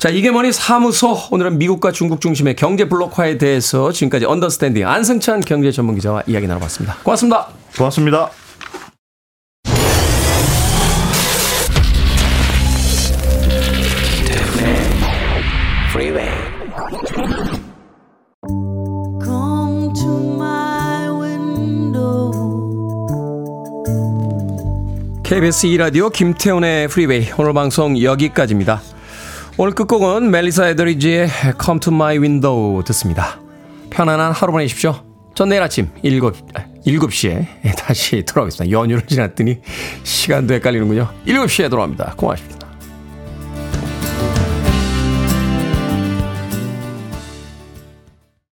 [0.00, 1.14] 자, 이게 뭐니 사무소.
[1.30, 6.96] 오늘은 미국과 중국 중심의 경제 블록화에 대해서 지금까지 언더스탠딩 안승찬 경제 전문 기자와 이야기 나눠봤습니다.
[7.02, 7.48] 고맙습니다.
[7.76, 8.30] 고맙습니다.
[25.24, 28.80] KBS 2라디오 김태훈의 프리웨이 오늘 방송 여기까지입니다.
[29.62, 31.28] 오늘 끝곡은 멜리사 에더리지의
[31.62, 33.38] Come to my window 듣습니다.
[33.90, 35.04] 편안한 하루 보내십시오.
[35.34, 36.18] 전 내일 아침 7,
[36.86, 37.46] 7시에
[37.76, 38.70] 다시 돌아오겠습니다.
[38.70, 39.60] 연휴를 지났더니
[40.02, 41.10] 시간도 헷갈리는군요.
[41.26, 42.14] 7시에 돌아옵니다.
[42.16, 42.59] 고맙습니다.